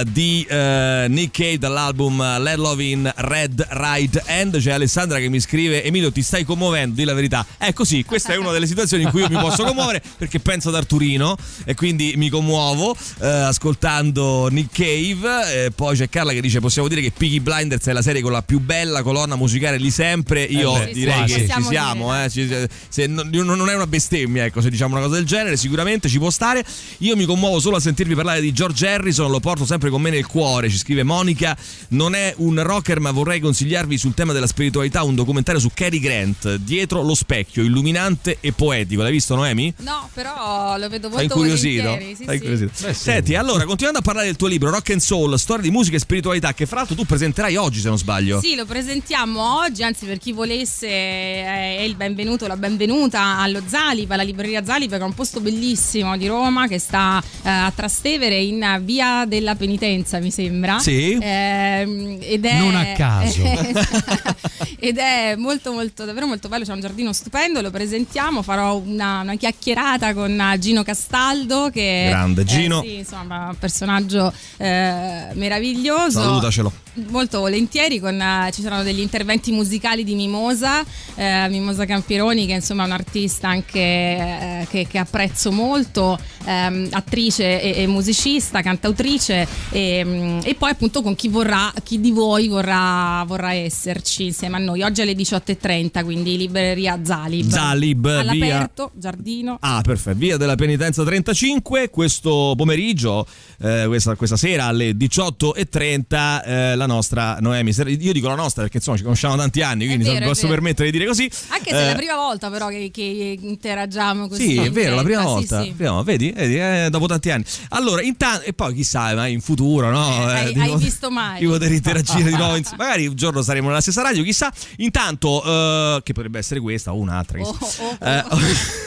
di 0.08 0.46
Nick 0.50 1.32
Cave 1.32 1.58
dall'album 1.58 2.42
Let 2.42 2.58
Love 2.58 2.84
in 2.84 3.10
Red 3.16 3.66
Right 3.70 4.22
Hand. 4.28 4.60
C'è 4.60 4.72
Alessandra 4.72 5.20
che 5.20 5.30
mi 5.30 5.40
scrive: 5.40 5.82
Emilio, 5.82 6.12
ti 6.12 6.22
stai 6.22 6.44
commuovendo, 6.44 6.96
di 6.96 7.06
la 7.06 7.14
verità. 7.14 7.46
È 7.58 7.72
così, 7.72 8.04
questa 8.04 8.33
è 8.34 8.38
una 8.38 8.52
delle 8.52 8.68
situazioni 8.68 9.04
in 9.04 9.10
cui 9.10 9.22
io 9.22 9.30
mi 9.30 9.36
posso 9.40 9.64
commuovere 9.64 10.02
perché 10.18 10.40
penso 10.40 10.70
ad 10.70 10.76
Arturino 10.76 11.36
e 11.66 11.74
quindi 11.76 12.14
mi 12.18 12.30
commuovo 12.30 12.96
eh, 13.22 13.28
ascoltando 13.28 14.48
Nick 14.50 14.74
Cave. 14.74 15.66
Eh, 15.66 15.72
poi 15.72 15.96
c'è 15.96 16.10
Carla 16.10 16.32
che 16.34 16.42
dice: 16.42 16.60
Possiamo 16.60 16.88
dire 16.88 17.02
che 17.02 17.12
Peaky 17.16 17.40
Blinders 17.40 17.86
è 17.88 17.94
la 17.94 18.02
serie 18.02 18.22
con 18.22 18.32
la 18.32 18.42
più 18.42 18.60
bella 18.60 19.02
colonna 19.04 19.36
musicale 19.36 19.78
di 19.78 19.92
sempre. 19.92 20.44
Io 20.44 20.76
Eh 20.82 20.86
beh, 20.86 20.92
direi 20.94 21.18
quasi. 21.18 21.34
che 21.46 21.50
ci 21.54 21.64
siamo, 21.64 22.24
eh, 22.24 22.30
ci- 22.30 22.50
se 22.90 23.08
non, 23.08 23.30
non 23.32 23.70
è 23.70 23.76
una 23.76 23.88
bestemmia, 23.88 24.46
ecco, 24.46 24.62
se 24.62 24.70
diciamo 24.70 24.96
una 24.96 25.04
cosa 25.06 25.16
del 25.18 25.26
genere, 25.26 25.58
sicuramente 25.58 26.10
ci 26.10 26.18
può 26.18 26.30
stare. 26.30 26.64
Io 27.00 27.16
mi 27.16 27.26
commuovo 27.26 27.60
solo 27.60 27.78
a 27.78 27.80
sentirvi 27.80 28.16
parlare 28.16 28.42
di 28.42 28.52
George 28.52 28.88
Harrison, 28.88 29.30
lo 29.32 29.40
porto 29.40 29.66
sempre 29.66 29.90
con 29.90 30.02
me 30.02 30.10
nel 30.10 30.26
cuore, 30.26 30.70
ci 30.70 30.78
scrive 30.78 31.04
Monica. 31.04 31.56
Non 31.90 32.16
è 32.16 32.34
un 32.38 32.62
rocker, 32.62 33.00
ma 33.00 33.12
vorrei 33.12 33.40
consigliarvi 33.40 33.98
sul 33.98 34.14
tema 34.14 34.34
della 34.34 34.48
spiritualità 34.48 35.04
un 35.04 35.16
documentario 35.16 35.60
su 35.60 35.70
Cary 35.74 36.00
Grant, 36.00 36.56
Dietro 36.56 37.02
lo 37.02 37.16
specchio, 37.16 37.64
illuminante 37.64 38.23
e 38.40 38.52
poetico. 38.52 39.02
L'hai 39.02 39.12
visto 39.12 39.36
Noemi? 39.36 39.74
No, 39.78 40.10
però 40.14 40.78
lo 40.78 40.90
vedo 40.90 41.10
molto 41.10 41.24
incuriosito? 41.24 41.84
volentieri, 41.84 42.16
sì, 42.16 42.24
Sei 42.24 42.28
sì. 42.28 42.34
incuriosito. 42.34 42.72
Beh, 42.88 42.94
sì. 42.94 43.02
Senti, 43.02 43.36
allora, 43.36 43.66
continuando 43.66 44.00
a 44.00 44.02
parlare 44.02 44.28
del 44.28 44.36
tuo 44.36 44.48
libro 44.48 44.70
Rock 44.70 44.92
and 44.92 45.00
Soul, 45.02 45.38
storia 45.38 45.64
di 45.64 45.72
musica 45.72 45.96
e 45.96 46.00
spiritualità, 46.00 46.54
che 46.54 46.66
fra 46.66 46.78
l'altro 46.78 46.96
tu 46.96 47.06
presenterai 47.06 47.56
oggi, 47.56 47.80
se 47.80 47.88
non 47.88 47.98
sbaglio. 47.98 48.40
Sì, 48.40 48.56
lo 48.56 48.66
presentiamo 48.66 49.60
oggi, 49.60 49.84
anzi 49.84 50.06
per 50.06 50.18
chi 50.18 50.32
volesse 50.32 50.88
eh, 50.88 51.78
è 51.78 51.82
il 51.82 51.96
benvenuto, 51.96 52.48
la 52.48 52.58
benvenuta 52.58 53.40
allo 53.40 53.62
Zalipa, 53.66 54.14
alla 54.14 54.24
libreria 54.24 54.64
Zalipa 54.64 54.98
che 54.98 55.04
è 55.04 55.06
un 55.06 55.14
posto 55.14 55.40
bellissimo 55.40 56.16
di 56.18 56.28
Roma 56.28 56.68
che 56.68 56.80
sta 56.80 57.22
eh, 57.44 57.50
a 57.50 57.72
Trastevere 57.76 58.38
in 58.38 58.82
via 58.84 59.26
della 59.28 59.56
penitenza 59.56 60.20
mi 60.20 60.32
sembra. 60.32 60.80
Sì. 60.80 61.18
Ehm, 61.20 62.18
ed 62.22 62.46
è, 62.46 62.58
Non 62.58 62.76
a 62.76 62.94
caso. 62.94 63.42
ed 64.80 64.98
è 64.98 65.36
molto 65.36 65.72
molto 65.72 66.06
davvero 66.06 66.28
molto 66.28 66.48
bello, 66.50 66.66
c'è 66.66 66.74
un 66.74 66.80
giardino 66.80 67.14
stupendo, 67.14 67.62
lo 67.62 67.72
presentiamo, 67.72 68.13
farò 68.42 68.78
una, 68.78 69.22
una 69.22 69.36
chiacchierata 69.36 70.14
con 70.14 70.56
Gino 70.60 70.84
Castaldo 70.84 71.70
che 71.72 72.06
Grande 72.10 72.42
eh, 72.42 72.46
Gino. 72.46 72.82
sì, 72.82 72.98
insomma, 72.98 73.48
un 73.50 73.58
personaggio 73.58 74.32
eh, 74.58 75.28
meraviglioso 75.34 76.22
Salutacelo. 76.22 76.72
Molto 77.10 77.40
volentieri 77.40 78.00
con, 78.00 78.20
eh, 78.20 78.50
ci 78.52 78.62
saranno 78.62 78.84
degli 78.84 79.00
interventi 79.00 79.52
musicali 79.52 80.04
di 80.04 80.16
Mimosa 80.16 80.84
eh, 81.16 81.48
Mimosa 81.50 81.86
Campironi 81.86 82.46
che 82.46 82.54
insomma 82.54 82.84
è 82.84 82.86
un'artista 82.86 83.48
anche 83.48 83.80
eh, 83.80 84.68
che, 84.70 84.88
che 84.88 84.98
apprezzo 84.98 85.52
molto 85.52 86.18
ehm, 86.46 86.90
attrice 86.92 87.62
e, 87.62 87.84
e 87.84 87.88
musicista 87.88 88.62
cantautrice 88.62 89.48
e, 89.72 90.04
mm, 90.04 90.40
e 90.44 90.56
poi 90.56 90.72
appunto 90.72 91.02
con 91.02 91.16
chi 91.16 91.28
vorrà 91.28 91.72
chi 91.84 92.00
di 92.00 92.12
voi 92.12 92.48
vorrà, 92.48 93.24
vorrà 93.26 93.54
esserci 93.54 94.26
insieme 94.26 94.56
a 94.56 94.60
noi 94.60 94.82
oggi 94.82 95.02
alle 95.02 95.14
18.30, 95.14 96.04
quindi 96.04 96.38
libreria 96.38 97.00
Zalib. 97.04 97.50
Zalib, 97.50 98.02
via. 98.02 98.20
All'aperto, 98.20 98.92
giardino. 98.96 99.58
Ah, 99.60 99.82
perfetto. 99.82 100.18
Via 100.18 100.38
della 100.38 100.56
Penitenza 100.56 101.04
35. 101.04 101.90
Questo 101.90 102.54
pomeriggio, 102.56 103.26
eh, 103.62 103.84
questa, 103.88 104.16
questa 104.16 104.38
sera 104.38 104.66
alle 104.66 104.92
18.30, 104.92 106.44
eh, 106.44 106.76
la 106.86 106.94
nostra 106.94 107.38
Noemi. 107.40 107.74
Io 108.00 108.14
dico 108.14 108.28
la 108.28 108.36
nostra 108.36 108.62
perché 108.64 108.78
insomma 108.78 108.98
ci 108.98 109.04
conosciamo 109.04 109.36
da 109.36 109.42
tanti 109.42 109.62
anni, 109.62 109.86
quindi 109.86 110.04
vero, 110.06 110.26
posso 110.26 110.48
permettere 110.48 110.90
di 110.92 110.98
dire 110.98 111.08
così. 111.10 111.30
Anche 111.50 111.70
se 111.72 111.76
è 111.78 111.82
Eh, 111.84 111.88
la 111.88 111.96
prima 111.96 112.16
volta 112.16 112.50
però 112.50 112.68
che, 112.68 112.90
che 112.94 113.38
interagiamo 113.42 114.28
così. 114.28 114.48
Sì, 114.50 114.58
è 114.58 114.72
vero, 114.72 114.96
la 114.96 115.04
prima 115.04 115.24
volta. 115.24 115.62
sì, 115.62 115.68
sì. 115.68 115.74
Prima 115.76 116.02
vedi, 116.04 116.32
vedi, 116.32 116.60
eh, 116.60 116.88
dopo 116.90 117.08
tanti 117.08 117.32
anni. 117.32 117.44
Allora, 117.70 118.02
intanto, 118.02 118.44
e 118.46 118.54
poi 118.54 118.74
chissà, 118.74 119.14
ma 119.16 119.28
in 119.28 119.42
futuro, 119.42 119.90
no? 119.90 120.30
Eh, 120.30 120.34
hai- 120.34 120.54
di 120.54 120.60
hai 120.60 120.68
poter- 120.70 120.84
visto 120.86 121.10
mai? 121.12 121.40
Di 121.44 121.46
poter 121.48 121.72
interagire 121.72 122.30
di 122.30 122.36
nuovo. 122.36 122.58
Magari 122.78 123.08
un 123.08 123.16
giorno 123.16 123.42
saremo 123.42 123.68
nella 123.70 123.82
stessa 123.82 124.02
radio, 124.02 124.24
chissà. 124.24 124.52
Intanto, 124.78 125.44
eh, 125.44 126.02
che 126.04 126.14
potrebbe 126.14 126.40
essere 126.40 126.60
questa 126.60 126.94
o 126.94 126.98
un'altra. 126.98 127.38
chissà. 127.38 127.52
Oh, 127.84 127.88
oh, 127.90 127.98
oh. 128.00 128.08
Eh, 128.08 128.24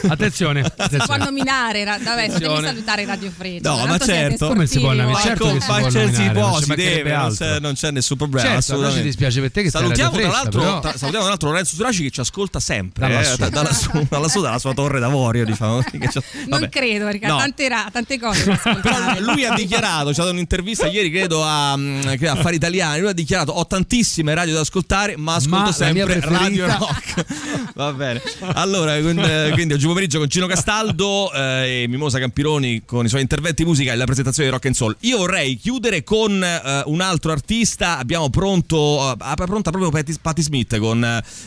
Attenzione, 0.09 0.63
Si 0.65 0.71
può 0.75 0.85
attenzione. 0.85 1.25
nominare, 1.25 1.85
ra- 1.85 1.99
vabbè, 1.99 2.23
devi 2.23 2.35
Attenzione. 2.35 2.67
salutare 2.69 3.05
Radio 3.05 3.31
Freccia. 3.37 3.71
No, 3.75 3.87
ma 3.87 3.99
certo. 3.99 4.49
Come 4.49 4.67
si 4.67 4.79
può 4.79 4.93
nominare? 4.93 5.23
Certo 5.23 5.49
si 5.49 5.67
ma 5.69 5.79
può 5.81 6.59
si 6.59 6.67
può, 6.67 6.75
deve, 6.75 7.11
non 7.11 7.21
altro. 7.21 7.47
c'è, 7.47 7.61
non 7.61 7.73
c'è 7.75 7.86
nessun 7.91 8.17
problema. 8.17 8.43
Certo, 8.47 8.59
assolutamente. 8.59 9.01
ci 9.01 9.07
dispiace 9.07 9.41
per 9.41 9.51
te 9.53 9.63
che 9.63 9.71
salutiamo, 9.71 10.11
tra 10.19 10.43
però- 10.49 10.81
tra- 10.81 10.91
salutiamo 10.97 11.19
tra 11.19 11.29
l'altro 11.29 11.49
Lorenzo 11.51 11.75
Suraci 11.75 12.03
che 12.03 12.11
ci 12.11 12.21
ascolta 12.21 12.61
sempre 12.61 13.07
Dalla 13.09 13.21
eh, 13.21 13.25
sua. 13.25 13.37
da- 13.37 13.49
dalla, 13.49 13.73
su- 13.73 14.07
dalla 14.09 14.29
sua, 14.29 14.41
dalla 14.43 14.59
sua 14.59 14.75
torre 14.75 15.01
d'avorio, 15.01 15.45
diciamo. 15.45 15.83
Non 16.47 16.69
credo, 16.71 17.05
perché 17.07 17.27
No. 17.27 17.39
tante, 17.39 17.69
ra- 17.69 17.89
tante 17.93 18.19
cose 18.19 18.45
Però 18.63 19.19
lui 19.21 19.45
ha 19.45 19.55
dichiarato, 19.55 20.09
c'è 20.09 20.15
stata 20.15 20.31
un'intervista 20.31 20.87
ieri 20.87 21.11
credo 21.11 21.43
a, 21.45 21.77
mm, 21.77 22.01
a 22.07 22.31
Affari 22.33 22.57
Italiani, 22.57 23.01
lui 23.01 23.09
ha 23.09 23.13
dichiarato 23.13 23.53
ho 23.53 23.67
tantissime 23.67 24.35
radio 24.35 24.55
da 24.55 24.61
ascoltare 24.61 25.17
ma 25.17 25.35
ascolto 25.35 25.57
Ma 25.67 25.73
sempre 25.73 26.21
Radio 26.21 26.67
Rock. 26.67 27.25
Va 27.75 27.93
bene. 27.93 28.23
Allora, 28.55 28.97
eh, 28.97 29.51
quindi 29.53 29.75
oggi 29.75 29.87
pomeriggio 29.87 30.19
con 30.19 30.29
Cino 30.31 30.47
Castaldo 30.47 31.31
eh, 31.33 31.83
e 31.83 31.89
Mimosa 31.89 32.19
Campironi 32.19 32.83
con 32.87 33.05
i 33.05 33.09
suoi 33.09 33.21
interventi 33.21 33.65
musicali, 33.65 33.99
la 33.99 34.05
presentazione 34.05 34.49
di 34.49 34.55
Rock 34.55 34.67
and 34.67 34.75
Soul. 34.75 34.97
Io 35.01 35.19
vorrei 35.19 35.57
chiudere 35.57 36.03
con 36.03 36.43
eh, 36.43 36.83
un 36.87 37.01
altro 37.01 37.33
artista, 37.33 37.76
abbiamo 37.79 38.31
pronto, 38.31 39.13
eh, 39.13 39.35
pronta 39.35 39.71
proprio 39.71 39.91
Patti, 39.91 40.15
Patti 40.21 40.43
Smith 40.43 40.79
con 40.79 41.03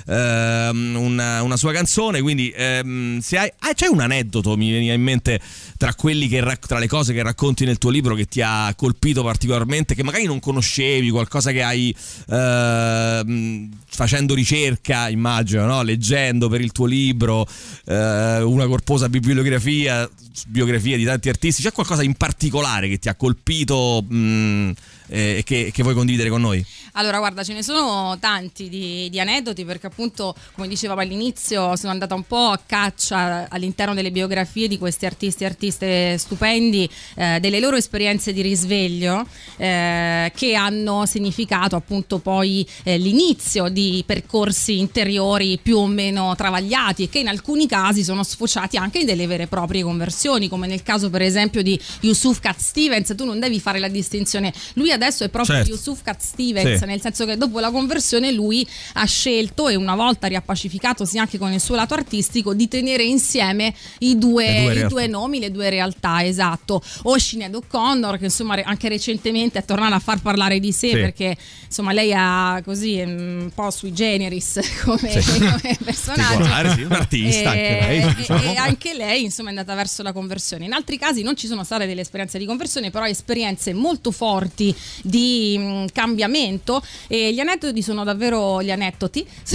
ehm, 0.08 0.96
una, 0.96 1.44
una 1.44 1.58
sua 1.58 1.72
canzone, 1.72 2.22
quindi 2.22 2.52
ehm, 2.56 3.20
se 3.20 3.38
hai, 3.38 3.52
ah, 3.60 3.74
c'è 3.74 3.88
un 3.88 4.00
aneddoto, 4.00 4.56
mi 4.58 4.72
veniva 4.72 4.94
in 4.94 5.02
mente, 5.02 5.40
tra, 5.78 5.94
che, 5.94 6.58
tra 6.68 6.80
le 6.80 6.88
cose 6.88 7.14
che 7.14 7.24
racconti 7.24 7.66
nel 7.66 7.78
tuo 7.78 7.90
libro 7.90 8.16
che 8.16 8.26
ti 8.26 8.42
ha 8.42 8.74
colpito 8.76 9.24
particolarmente, 9.24 9.96
che 9.96 10.04
magari 10.04 10.26
non 10.26 10.40
conoscevi, 10.40 11.10
qualcosa 11.10 11.52
che 11.52 11.64
hai 11.64 11.96
ehm, 12.30 13.70
facendo 13.88 14.34
ricerca, 14.34 15.10
immagino, 15.10 15.66
no? 15.66 15.82
leggendo 15.82 16.50
per 16.50 16.62
il 16.62 16.72
tuo 16.72 16.86
libro, 16.86 17.48
eh, 17.86 18.42
una 18.42 18.68
corposa 18.68 19.10
bibliografia, 19.10 20.10
biografie 20.48 20.98
di 20.98 21.04
tanti 21.04 21.30
artisti, 21.30 21.62
c'è 21.62 21.72
qualcosa 21.72 22.04
in 22.04 22.14
particolare 22.14 22.88
che 22.88 23.00
ti 23.00 23.10
ha 23.10 23.16
colpito 23.16 24.04
mh, 24.08 24.72
eh, 25.10 25.42
che, 25.46 25.72
che 25.74 25.84
vuoi 25.84 25.96
condividere 25.96 26.30
con 26.30 26.42
noi? 26.42 26.64
Allora, 26.94 27.20
guarda, 27.20 27.44
ce 27.44 27.54
ne 27.54 27.64
sono 27.64 28.18
tanti 28.20 28.70
di, 28.70 29.10
di 29.10 29.20
aneddoti 29.20 29.66
perché 29.66 29.88
appunto, 29.88 30.36
come 30.54 30.68
dicevamo 30.68 31.02
all'inizio, 31.02 31.76
sono 31.76 31.92
andata 31.92 32.16
un 32.16 32.24
po' 32.24 32.48
a 32.50 32.60
caccia 32.66 33.48
all'interno 33.50 33.94
delle 33.94 34.12
biografie 34.12 34.68
di 34.68 34.78
questi 34.78 35.06
artisti 35.06 35.44
e 35.44 35.46
artiste 35.46 36.18
stupendi, 36.18 36.90
eh, 37.16 37.40
delle 37.40 37.60
loro 37.60 37.76
esperienze 37.76 38.34
di 38.34 38.42
risveglio 38.42 39.26
eh, 39.58 40.32
che 40.36 40.56
hanno 40.56 41.06
significato 41.06 41.76
appunto 41.76 42.20
poi 42.20 42.68
eh, 42.84 42.98
l'inizio 42.98 43.70
di 43.70 44.04
percorsi 44.06 44.80
interiori 44.80 45.60
più 45.62 45.78
o 45.78 45.88
meno 45.88 46.36
travagliati 46.36 47.04
e 47.04 47.10
che 47.10 47.20
in 47.20 47.28
alcuni 47.28 47.68
casi 47.68 48.04
sono 48.04 48.24
sfociati 48.24 48.78
anche 48.78 49.00
in 49.00 49.06
delle 49.06 49.28
vere 49.28 49.44
e 49.44 49.48
proprie 49.48 49.84
conversioni, 49.84 50.48
come 50.48 50.68
nel 50.68 50.84
caso 50.84 51.10
per 51.10 51.22
esempio 51.22 51.62
di 51.62 51.80
Yusuf 52.02 52.40
Cat 52.40 52.60
Stevens, 52.60 53.14
tu 53.16 53.26
non 53.26 53.40
devi 53.40 53.60
fare 53.60 53.80
la 53.80 53.88
distinzione, 53.88 54.54
lui 54.74 54.92
adesso 54.92 55.24
è 55.24 55.30
proprio 55.30 55.56
Certo. 55.56 55.72
Yusuf 55.72 56.02
Cat 56.04 56.22
Stevens, 56.22 56.78
Sì. 56.78 56.78
Nel 56.86 57.02
senso 57.02 57.26
che 57.26 57.38
dopo 57.38 57.60
la 57.60 57.72
conversione 57.72 58.32
lui 58.32 58.66
ha 58.94 59.06
scelto 59.06 59.68
e 59.68 59.76
una 59.76 59.96
volta 59.96 60.28
riappacificatosi 60.28 61.18
anche 61.18 61.38
con 61.38 61.52
il 61.52 61.60
suo 61.62 61.76
lato 61.76 61.94
artistico 61.94 62.54
di 62.54 62.68
tenere 62.68 63.04
insieme 63.04 63.74
i 64.00 64.18
due, 64.18 64.64
due 64.64 64.80
i 64.80 64.88
due 64.88 65.08
nomi, 65.08 65.40
le 65.40 65.52
due 65.52 65.70
realtà, 65.70 66.24
esatto. 66.26 66.82
O 67.04 67.18
Sinead 67.18 67.54
O'Connor 67.56 68.18
che 68.18 68.26
insomma 68.26 68.58
anche 68.64 68.90
recentemente 68.90 69.60
è 69.60 69.66
tornata 69.66 69.96
a 69.96 70.00
far 70.00 70.22
parlare 70.22 70.60
di 70.60 70.72
sé 70.72 70.90
Sì. 70.90 70.96
perché 70.96 71.36
insomma 71.66 71.92
lei 71.92 72.14
ha 72.16 72.62
così 72.64 73.02
mm, 73.06 73.42
un 73.42 73.52
po' 73.54 73.70
sui 73.72 73.94
generis 73.94 74.60
come, 74.84 75.22
Sì. 75.22 75.40
come 75.40 75.78
personaggio. 75.84 76.22
Particolare, 76.38 76.74
sì, 76.74 76.82
un 76.82 76.92
artista 76.92 77.50
anche 77.50 77.62
lei, 77.82 78.02
E- 78.02 78.16
diciamo. 78.16 78.42
e 78.42 78.56
anche 78.56 78.94
lei 78.94 79.24
insomma 79.24 79.50
è 79.50 79.52
andata 79.52 79.76
verso 79.76 80.04
la 80.04 80.12
conversione. 80.14 80.66
In 80.66 80.74
altri 80.74 80.98
casi 80.98 81.22
non 81.22 81.36
ci 81.36 81.48
sono 81.48 81.64
state 81.64 81.86
delle 81.86 82.02
esperienze 82.02 82.38
di 82.38 82.46
conversione, 82.46 82.90
però 82.92 83.06
esperienze 83.06 83.74
molto 83.74 84.12
forti 84.12 84.74
di 85.04 85.58
mh, 85.58 85.86
cambiamento 85.94 86.69
e 87.08 87.34
gli 87.34 87.40
aneddoti 87.40 87.82
sono 87.82 88.04
davvero 88.04 88.62
gli 88.62 88.72
aneddoti. 88.72 89.26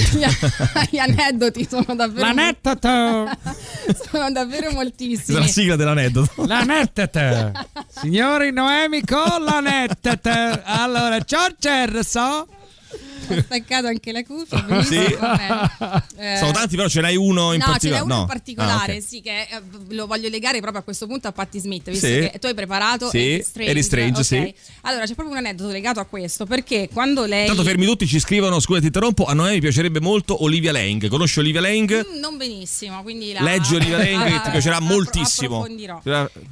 Gli, 0.90 0.98
aneddoti 0.98 1.66
sono 1.68 1.94
davvero 1.94 2.26
L'aneddoto! 2.26 2.88
sono 4.10 4.30
davvero 4.30 4.70
moltissimi. 4.72 5.38
La 5.38 5.46
sigla 5.46 5.76
dell'aneddoto. 5.76 6.46
L'aneddoto! 6.46 7.52
Signori 8.00 8.52
Noemi 8.52 9.04
con 9.04 9.42
l'aneddoto! 9.44 10.30
Allora, 10.64 11.20
ciao 11.22 11.48
Gerso! 11.58 12.46
Ho 13.28 13.40
staccato 13.42 13.86
anche 13.86 14.12
la 14.12 14.22
cuffia, 14.24 14.64
Sì. 14.84 14.96
Eh, 14.96 16.36
Sono 16.38 16.52
tanti, 16.52 16.76
però 16.76 16.88
ce 16.88 17.00
n'hai 17.00 17.16
uno 17.16 17.52
in 17.52 17.58
no, 17.60 17.76
ce 17.78 17.88
n'è 17.88 17.98
particolare. 17.98 18.02
uno 18.04 18.14
No. 18.14 18.20
in 18.20 18.26
particolare, 18.26 18.92
Ah, 18.92 18.96
ok. 18.96 19.02
sì, 19.02 19.20
che 19.20 19.40
eh, 19.42 19.62
lo 19.90 20.06
voglio 20.06 20.28
legare 20.28 20.60
proprio 20.60 20.80
a 20.80 20.84
questo 20.84 21.06
punto 21.06 21.28
a 21.28 21.32
Patti 21.32 21.58
Smith, 21.58 21.88
visto 21.90 22.06
Sì. 22.06 22.12
che 22.30 22.38
tu 22.40 22.46
hai 22.46 22.54
preparato 22.54 23.08
Sì, 23.08 23.40
Strange. 23.44 23.70
Eddie 23.70 23.82
Strange, 23.82 24.18
ok. 24.20 24.24
sì. 24.26 24.54
Allora, 24.82 25.04
c'è 25.06 25.14
proprio 25.14 25.30
un 25.36 25.44
aneddoto 25.44 25.70
legato 25.70 26.00
a 26.00 26.04
questo, 26.04 26.46
perché 26.46 26.88
quando 26.92 27.24
lei... 27.24 27.46
Tanto 27.46 27.62
fermi 27.62 27.86
tutti, 27.86 28.06
ci 28.06 28.18
scrivono, 28.20 28.60
scusa 28.60 28.80
ti 28.80 28.86
interrompo, 28.86 29.24
a 29.24 29.34
Noemi 29.34 29.60
piacerebbe 29.60 30.00
molto 30.00 30.42
Olivia 30.42 30.72
Lang. 30.72 31.08
Conosci 31.08 31.38
Olivia 31.38 31.60
Lang? 31.60 32.06
Mm, 32.14 32.18
Non 32.18 32.36
benissimo, 32.36 33.02
quindi 33.02 33.32
la... 33.32 33.42
Leggi 33.42 33.74
Olivia 33.74 33.96
Lang 33.98 34.24
che 34.30 34.40
ti 34.42 34.50
piacerà 34.50 34.80
moltissimo. 34.80 35.62
approfondirò. 35.62 36.00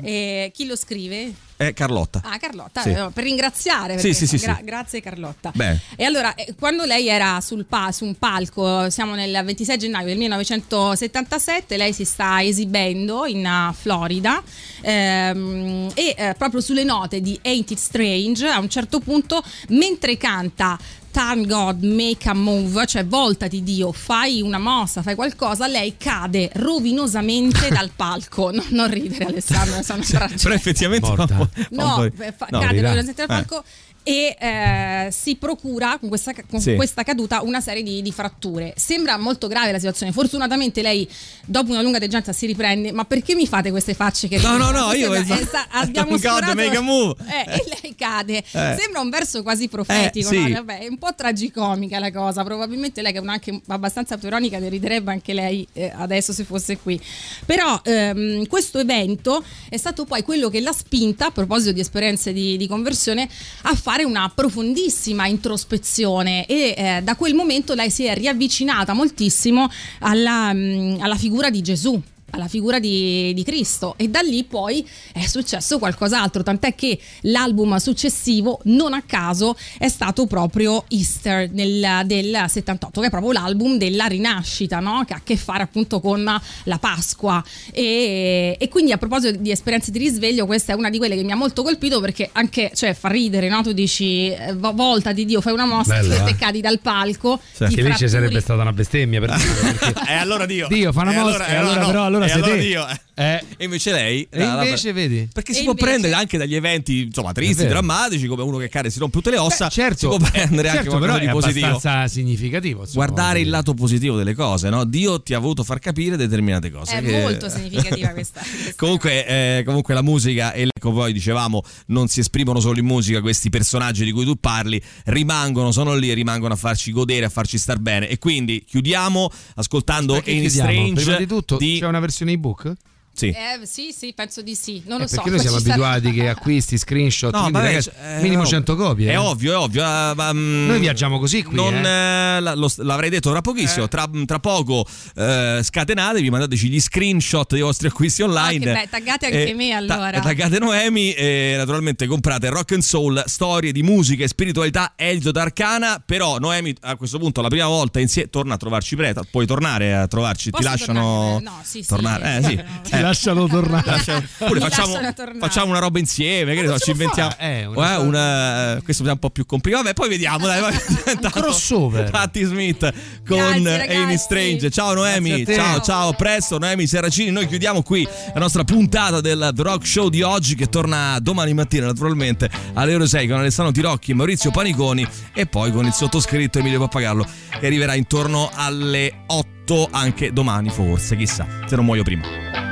Eh, 0.03 0.51
chi 0.55 0.67
lo 0.67 0.77
scrive? 0.77 1.33
Carlotta. 1.73 2.21
Ah, 2.25 2.39
Carlotta, 2.39 2.83
Sì. 2.83 2.91
eh, 2.91 3.09
per 3.13 3.25
ringraziare. 3.25 3.99
Sì, 3.99 4.13
sì, 4.15 4.27
sì, 4.27 4.37
gra- 4.39 4.57
sì. 4.59 4.65
Grazie 4.65 5.01
Carlotta. 5.01 5.53
Beh. 5.55 5.79
E 5.97 6.05
allora, 6.05 6.35
eh, 6.35 6.55
quando 6.59 6.85
lei 6.85 7.09
era 7.09 7.41
sul 7.41 7.65
pa- 7.65 7.93
su 7.93 8.05
un 8.05 8.17
palco, 8.17 8.91
siamo 8.91 9.15
nel 9.15 9.41
26 9.45 9.79
gennaio 9.79 10.07
del 10.07 10.17
1977, 10.19 11.77
lei 11.77 11.93
si 11.93 12.05
sta 12.05 12.43
esibendo 12.43 13.25
in 13.27 13.45
uh, 13.47 13.73
Florida 13.73 14.43
ehm, 14.81 15.91
e 15.95 16.15
eh, 16.17 16.35
proprio 16.37 16.61
sulle 16.61 16.85
note 16.85 17.21
di 17.21 17.39
Ain't 17.43 17.71
It 17.71 17.79
Strange, 17.79 18.47
a 18.47 18.59
un 18.59 18.69
certo 18.69 19.01
punto, 19.01 19.43
mentre 19.69 20.17
canta 20.17 20.79
Turn 21.13 21.47
God, 21.47 21.83
make 21.83 22.27
a 22.27 22.33
move, 22.33 22.87
cioè 22.87 23.05
voltati 23.05 23.63
Dio, 23.63 23.93
fai 23.93 24.41
una 24.41 24.59
mossa, 24.59 25.03
fai 25.03 25.15
qualcosa, 25.15 25.67
lei 25.67 25.97
cade 25.99 26.51
rovinosamente 26.55 27.69
dal 27.71 27.91
palco. 27.95 28.51
No, 28.51 28.65
non 28.71 28.89
ridere 28.91 29.27
Alessandro, 29.27 29.83
sono 29.83 30.03
tragica. 30.03 30.41
Però 30.43 30.55
effettivamente 30.55 31.07
Morta. 31.07 31.49
No, 31.69 32.03
eh, 32.05 32.33
fa- 32.35 32.47
no, 32.49 32.61
cade 32.61 32.81
rovinosamente 32.81 33.27
dal 33.27 33.41
Eh. 33.41 33.63
E 34.03 34.37
eh, 34.39 35.09
si 35.13 35.37
procura 35.37 35.97
con, 35.99 36.09
questa, 36.09 36.33
con 36.49 36.61
Sì. 36.61 36.75
questa 36.75 37.03
caduta 37.03 37.43
una 37.43 37.61
serie 37.61 37.83
di, 37.83 38.03
di 38.03 38.13
fratture. 38.13 38.75
Sembra 38.77 39.17
molto 39.19 39.47
grave 39.47 39.73
la 39.73 39.79
situazione. 39.79 40.13
Fortunatamente 40.13 40.83
lei, 40.83 41.09
dopo 41.47 41.71
una 41.73 41.83
lunga 41.83 41.99
degenza, 41.99 42.33
si 42.33 42.47
riprende. 42.47 42.93
Ma 42.93 43.05
perché 43.05 43.35
mi 43.35 43.47
fate 43.47 43.71
queste 43.71 43.95
facce 43.95 44.29
che 44.29 44.39
No, 44.39 44.57
no, 44.57 44.71
no, 44.71 44.93
io 44.93 45.13
Sembra- 45.15 45.37
sta- 45.37 45.67
abbiamo 45.71 46.17
sforato- 46.19 46.55
make 46.55 46.77
a 46.77 46.81
move. 46.81 47.15
Eh, 47.27 47.53
e 47.53 47.65
lei 47.83 47.95
cade. 47.95 48.39
Eh. 48.39 48.77
Sembra 48.79 49.01
un 49.01 49.11
verso 49.11 49.43
quasi 49.43 49.69
profetico. 49.69 50.31
Eh, 50.31 50.33
sì. 50.37 50.49
no? 50.49 50.55
Vabbè, 50.65 50.81
è 50.81 50.89
un 50.89 50.99
po' 50.99 51.15
tragicomica 51.15 51.99
la 51.99 52.11
cosa. 52.11 52.43
Probabilmente 52.43 53.03
lei, 53.03 53.13
che 53.13 53.21
è 53.21 53.27
anche 53.27 53.61
abbastanza 53.69 54.15
autoironica, 54.15 54.59
ne 54.59 54.69
riderebbe 54.69 55.11
anche 55.13 55.33
lei 55.33 55.67
eh, 55.75 55.93
adesso 55.95 56.33
se 56.33 56.45
fosse 56.45 56.77
qui. 56.79 57.01
Però 57.47 57.81
ehm, 57.85 58.47
questo 58.47 58.79
evento 58.79 59.45
è 59.69 59.77
stato 59.77 60.05
poi 60.05 60.23
quello 60.23 60.49
che 60.49 60.61
l'ha 60.61 60.73
spinta, 60.73 61.27
a 61.27 61.31
proposito 61.31 61.73
di 61.73 61.81
esperienze 61.81 62.33
di, 62.33 62.57
di 62.57 62.67
conversione, 62.67 63.29
a 63.63 63.75
fare 63.75 63.91
una 64.01 64.31
profondissima 64.35 65.27
introspezione 65.27 66.47
e 66.47 66.75
eh, 66.77 67.01
da 67.03 67.15
quel 67.17 67.35
momento 67.35 67.75
lei 67.75 67.91
si 67.91 68.05
è 68.05 68.15
riavvicinata 68.15 68.95
moltissimo 68.95 69.69
alla, 70.01 70.53
mm, 70.53 71.01
alla 71.01 71.17
figura 71.17 71.51
di 71.51 71.61
Gesù. 71.61 72.03
Alla 72.33 72.49
figura 72.49 72.79
di, 72.79 73.33
di 73.35 73.43
Cristo 73.45 73.95
e 73.97 74.09
da 74.09 74.21
lì 74.21 74.45
poi 74.45 74.87
è 75.13 75.27
successo 75.27 75.79
qualcos'altro, 75.79 76.43
tant'è 76.43 76.75
che 76.75 76.99
l'album 77.23 77.77
successivo, 77.77 78.61
non 78.65 78.93
a 78.93 79.03
caso, 79.03 79.57
è 79.79 79.89
stato 79.89 80.27
proprio 80.27 80.85
Easter 80.89 81.51
nel, 81.51 82.03
del 82.05 82.45
78, 82.49 83.01
che 83.01 83.07
è 83.07 83.11
proprio 83.11 83.33
l'album 83.33 83.77
della 83.77 84.07
rinascita, 84.07 84.81
no? 84.81 85.05
che 85.07 85.13
ha 85.15 85.17
a 85.17 85.21
che 85.25 85.37
fare 85.37 85.63
appunto 85.63 86.01
con 86.01 86.23
la 86.25 86.79
Pasqua. 86.79 87.43
E, 87.73 88.57
e, 88.59 88.69
quindi 88.69 88.93
a 88.93 88.99
proposito 88.99 89.39
di 89.39 89.51
esperienze 89.51 89.91
di 89.91 89.99
risveglio, 89.99 90.47
questa 90.47 90.73
è 90.73 90.75
una 90.75 90.91
di 90.91 90.99
quelle 90.99 91.17
che 91.17 91.23
mi 91.23 91.33
ha 91.33 91.37
molto 91.37 91.63
colpito 91.63 92.01
perché 92.01 92.31
anche, 92.33 92.71
cioè, 92.75 92.95
fa 92.95 93.09
ridere, 93.09 93.49
no? 93.49 93.63
tu 93.63 93.73
dici 93.73 94.31
eh, 94.31 94.55
volta 94.55 95.13
di 95.13 95.25
Dio, 95.25 95.41
fai 95.41 95.53
una 95.53 95.67
mossa 95.67 96.01
Bella, 96.01 96.27
e 96.27 96.31
eh? 96.31 96.37
cadi 96.37 96.61
dal 96.61 96.81
palco. 96.81 97.41
Sì. 97.53 97.59
Che 97.59 97.65
invece 97.65 97.81
fratturi. 97.83 98.09
sarebbe 98.09 98.41
stata 98.41 98.63
una 98.63 98.73
bestemmia 98.73 99.21
per 99.21 99.31
perché 99.39 100.11
E 100.11 100.15
allora 100.15 100.47
Dio. 100.47 100.67
Dio 100.69 100.93
fa 100.93 101.03
una 101.03 101.13
E 101.13 101.17
mossa 101.17 101.47
e 101.47 101.57
allora 101.57 101.81
no. 101.81 101.87
però 101.87 102.05
allora 102.05 102.22
E 102.25 102.29
sei 102.29 102.37
allora 102.43 102.55
te. 102.55 102.61
Dio. 102.61 102.87
Eh. 103.15 103.43
E 103.59 103.65
invece 103.65 103.93
lei. 103.93 104.27
E 104.31 104.43
invece 104.43 104.93
vedi? 104.93 105.29
Perché 105.33 105.53
E 105.53 105.55
si 105.55 105.63
può 105.63 105.73
invece- 105.73 105.87
prendere 105.89 106.15
anche 106.15 106.39
dagli 106.39 106.55
eventi 106.55 107.03
insomma 107.03 107.33
tristi, 107.33 107.67
drammatici, 107.67 108.27
come 108.27 108.43
uno 108.43 108.57
che 108.59 108.69
cade 108.69 108.89
e 108.89 108.91
si 108.91 108.99
rompe 108.99 109.17
tutte 109.19 109.31
le 109.31 109.39
ossa. 109.39 109.67
Beh, 109.67 109.71
certo, 109.73 109.99
si 109.99 110.07
può 110.07 110.17
prendere 110.31 110.69
anche 110.69 110.83
certo, 110.85 110.97
qualcosa 110.99 111.13
però 111.13 111.19
di 111.19 111.27
è 111.27 111.31
positivo. 111.31 111.67
abbastanza 111.67 112.09
significativo. 112.09 112.81
insomma, 112.81 113.05
Guardare 113.07 113.41
il 113.41 113.49
lato 113.51 113.75
positivo 113.75 114.17
delle 114.17 114.35
cose, 114.35 114.69
no? 114.71 114.85
Dio 114.85 115.21
ti 115.21 115.35
ha 115.35 115.39
voluto 115.39 115.63
far 115.65 115.79
capire 115.79 116.17
determinate 116.17 116.71
cose. 116.71 116.97
È 116.99 117.03
che- 117.03 117.21
molto 117.21 117.49
significativa 117.49 118.09
questa. 118.11 118.41
questa 118.41 118.73
Comunque, 118.77 119.27
eh, 119.27 119.63
comunque 119.65 119.95
la 119.95 120.03
musica 120.03 120.53
e 120.53 120.69
ecco 120.75 120.93
poi 120.93 121.13
dicevamo 121.13 121.63
non 121.89 122.09
si 122.09 122.21
esprimono 122.21 122.59
solo 122.61 122.79
in 122.79 122.87
musica 122.87 123.21
questi 123.21 123.51
personaggi 123.51 124.05
di 124.05 124.11
cui 124.13 124.25
tu 124.25 124.37
parli 124.37 124.83
rimangono 125.05 125.71
sono 125.71 125.95
lì 125.95 126.11
e 126.11 126.15
rimangono 126.15 126.55
a 126.55 126.57
farci 126.57 126.91
godere 126.93 127.27
a 127.27 127.29
farci 127.29 127.59
star 127.59 127.79
bene 127.79 128.09
e 128.09 128.19
quindi 128.19 128.65
chiudiamo 128.67 129.31
ascoltando 129.57 130.15
chiudiamo? 130.21 130.49
Strange 130.49 131.03
Prima 131.03 131.17
di 131.19 131.27
tutto 131.27 131.57
di- 131.59 131.79
c'è 131.79 131.87
una 131.87 132.01
versione 132.01 132.33
ebook? 132.33 132.73
Sì. 133.15 133.29
Eh, 133.29 133.61
sì, 133.67 133.93
sì, 133.97 134.13
penso 134.15 134.43
di 134.43 134.55
sì. 134.55 134.83
Non 134.87 134.99
lo 134.99 135.05
Eh, 135.05 135.09
so. 135.09 135.17
perché 135.17 135.31
noi 135.31 135.39
siamo 135.41 135.59
ci 135.59 135.65
sarà- 135.65 135.89
abituati 135.91 136.13
che 136.19 136.29
acquisti, 136.31 136.79
screenshot, 136.79 137.33
No, 137.33 137.43
vabbè, 137.43 137.59
ragazzi, 137.67 137.91
eh, 138.03 138.21
minimo 138.23 138.43
no. 138.43 138.49
100 138.49 138.77
copie. 138.77 139.09
È 139.09 139.13
eh. 139.13 139.17
ovvio, 139.17 139.53
è 139.53 139.57
ovvio. 139.57 139.83
eh, 139.83 140.13
ma, 140.15 140.33
mm, 140.33 140.67
Noi 140.67 140.79
viaggiamo 140.81 141.19
così 141.19 141.43
qui, 141.43 141.55
Non, 141.55 141.75
eh. 141.75 142.37
eh, 142.37 142.41
lo- 142.55 142.73
l'avrei 142.79 143.11
detto 143.11 143.31
tra 143.31 143.41
pochissimo. 143.41 143.85
Eh. 143.85 143.89
Tra, 143.89 144.09
tra 144.27 144.39
poco 144.39 144.87
eh, 145.17 145.61
scatenatevi, 145.63 146.31
mandateci 146.31 146.69
gli 146.69 146.81
screenshot 146.81 147.51
dei 147.53 147.61
vostri 147.63 147.89
acquisti 147.89 148.23
online. 148.23 148.71
Ah, 148.71 148.75
che 148.75 148.81
beh, 148.83 148.89
taggate 148.91 149.27
anche 149.27 149.49
Eh, 149.51 149.55
me, 149.55 149.71
ta- 149.87 149.95
allora. 149.95 150.21
taggate 150.21 150.59
Noemi 150.59 151.13
e 151.13 151.55
naturalmente 151.57 152.07
comprate 152.07 152.49
rock 152.49 152.73
and 152.73 152.83
soul, 152.83 153.23
storie 153.27 153.73
di 153.73 153.83
musica 153.83 154.25
e 154.25 154.29
spiritualità, 154.29 154.93
Elio 154.97 155.31
d'Arcana. 155.33 156.03
Però 156.05 156.39
Noemi 156.39 156.75
a 156.83 156.97
questo 156.97 157.19
punto 157.19 157.41
la 157.43 157.49
prima 157.49 157.67
volta 157.67 158.01
insieme 158.01 158.31
torna 158.31 158.55
a 158.55 158.57
trovarci 158.57 158.97
preta. 158.97 159.23
Puoi 159.31 159.47
tornare 159.47 159.95
a 159.95 160.07
trovarci, 160.07 160.51
Posso 160.51 160.63
ti 160.63 160.69
lasciano 160.71 161.01
tornare? 161.03 161.45
No, 161.45 161.61
sì, 161.63 161.83
sì. 161.83 161.89
tornare. 161.89 162.37
Eh, 162.37 162.43
sì. 162.43 162.57
Ti 162.91 162.91
lasciano 163.03 163.47
tornare. 163.47 163.83
Lascia- 163.87 164.23
Oppure 164.39 164.61
Mi 164.61 164.67
facciamo, 164.69 164.93
lasciano 164.95 165.13
tornare. 165.15 165.39
facciamo 165.39 165.71
una 165.71 165.79
roba 165.79 165.99
insieme, 165.99 166.55
che 166.55 166.63
ne 166.63 166.69
so, 166.69 166.79
ci 166.79 166.91
inventiamo. 166.93 167.35
Eh, 167.39 167.51
Eh, 167.61 167.67
una- 167.67 167.99
una- 167.99 168.81
questo 168.83 169.05
è 169.05 169.11
un 169.11 169.19
po' 169.19 169.31
più 169.31 169.45
complicato. 169.47 169.83
Vabbè, 169.83 169.95
poi 169.95 170.09
vediamo. 170.09 170.47
Dai, 170.47 170.61
vai. 170.61 170.73
Intanto, 171.13 171.41
crossover. 171.41 172.11
Patti 172.11 172.43
Smith 172.45 172.93
con. 173.27 173.67
Amy 173.67 174.17
Strange. 174.19 174.71
Ciao 174.71 174.95
Noemi, 174.95 175.45
ciao, 175.47 175.81
ciao, 175.81 176.09
a 176.09 176.13
presto. 176.15 176.59
Noemi 176.59 176.87
Serracini. 176.87 177.31
Noi 177.31 177.47
chiudiamo 177.47 177.83
qui 177.83 178.07
la 178.33 178.41
nostra 178.41 178.65
puntata 178.65 179.21
del 179.21 179.51
The 179.55 179.63
Rock 179.63 179.87
Show 179.87 180.09
di 180.09 180.23
oggi, 180.23 180.55
che 180.55 180.69
torna 180.69 181.19
domani 181.21 181.53
mattina, 181.55 181.87
naturalmente, 181.87 182.49
alle 182.75 182.95
ore 182.95 183.07
6 183.07 183.27
con 183.29 183.39
Alessandro 183.39 183.73
Tirocchi 183.73 184.13
e 184.13 184.15
Maurizio 184.15 184.51
Paniconi. 184.51 185.07
E 185.35 185.47
poi 185.47 185.71
con 185.73 185.85
il 185.87 185.93
sottoscritto 185.93 186.59
Emilio 186.59 186.79
Pappagallo, 186.81 187.27
che 187.59 187.67
arriverà 187.67 187.95
intorno 187.95 188.51
alle 188.55 189.25
8 189.27 189.89
anche 189.91 190.33
domani, 190.33 190.71
forse, 190.71 191.17
chissà, 191.17 191.47
se 191.67 191.77
non 191.77 191.85
muoio 191.85 192.03
prima. 192.03 192.72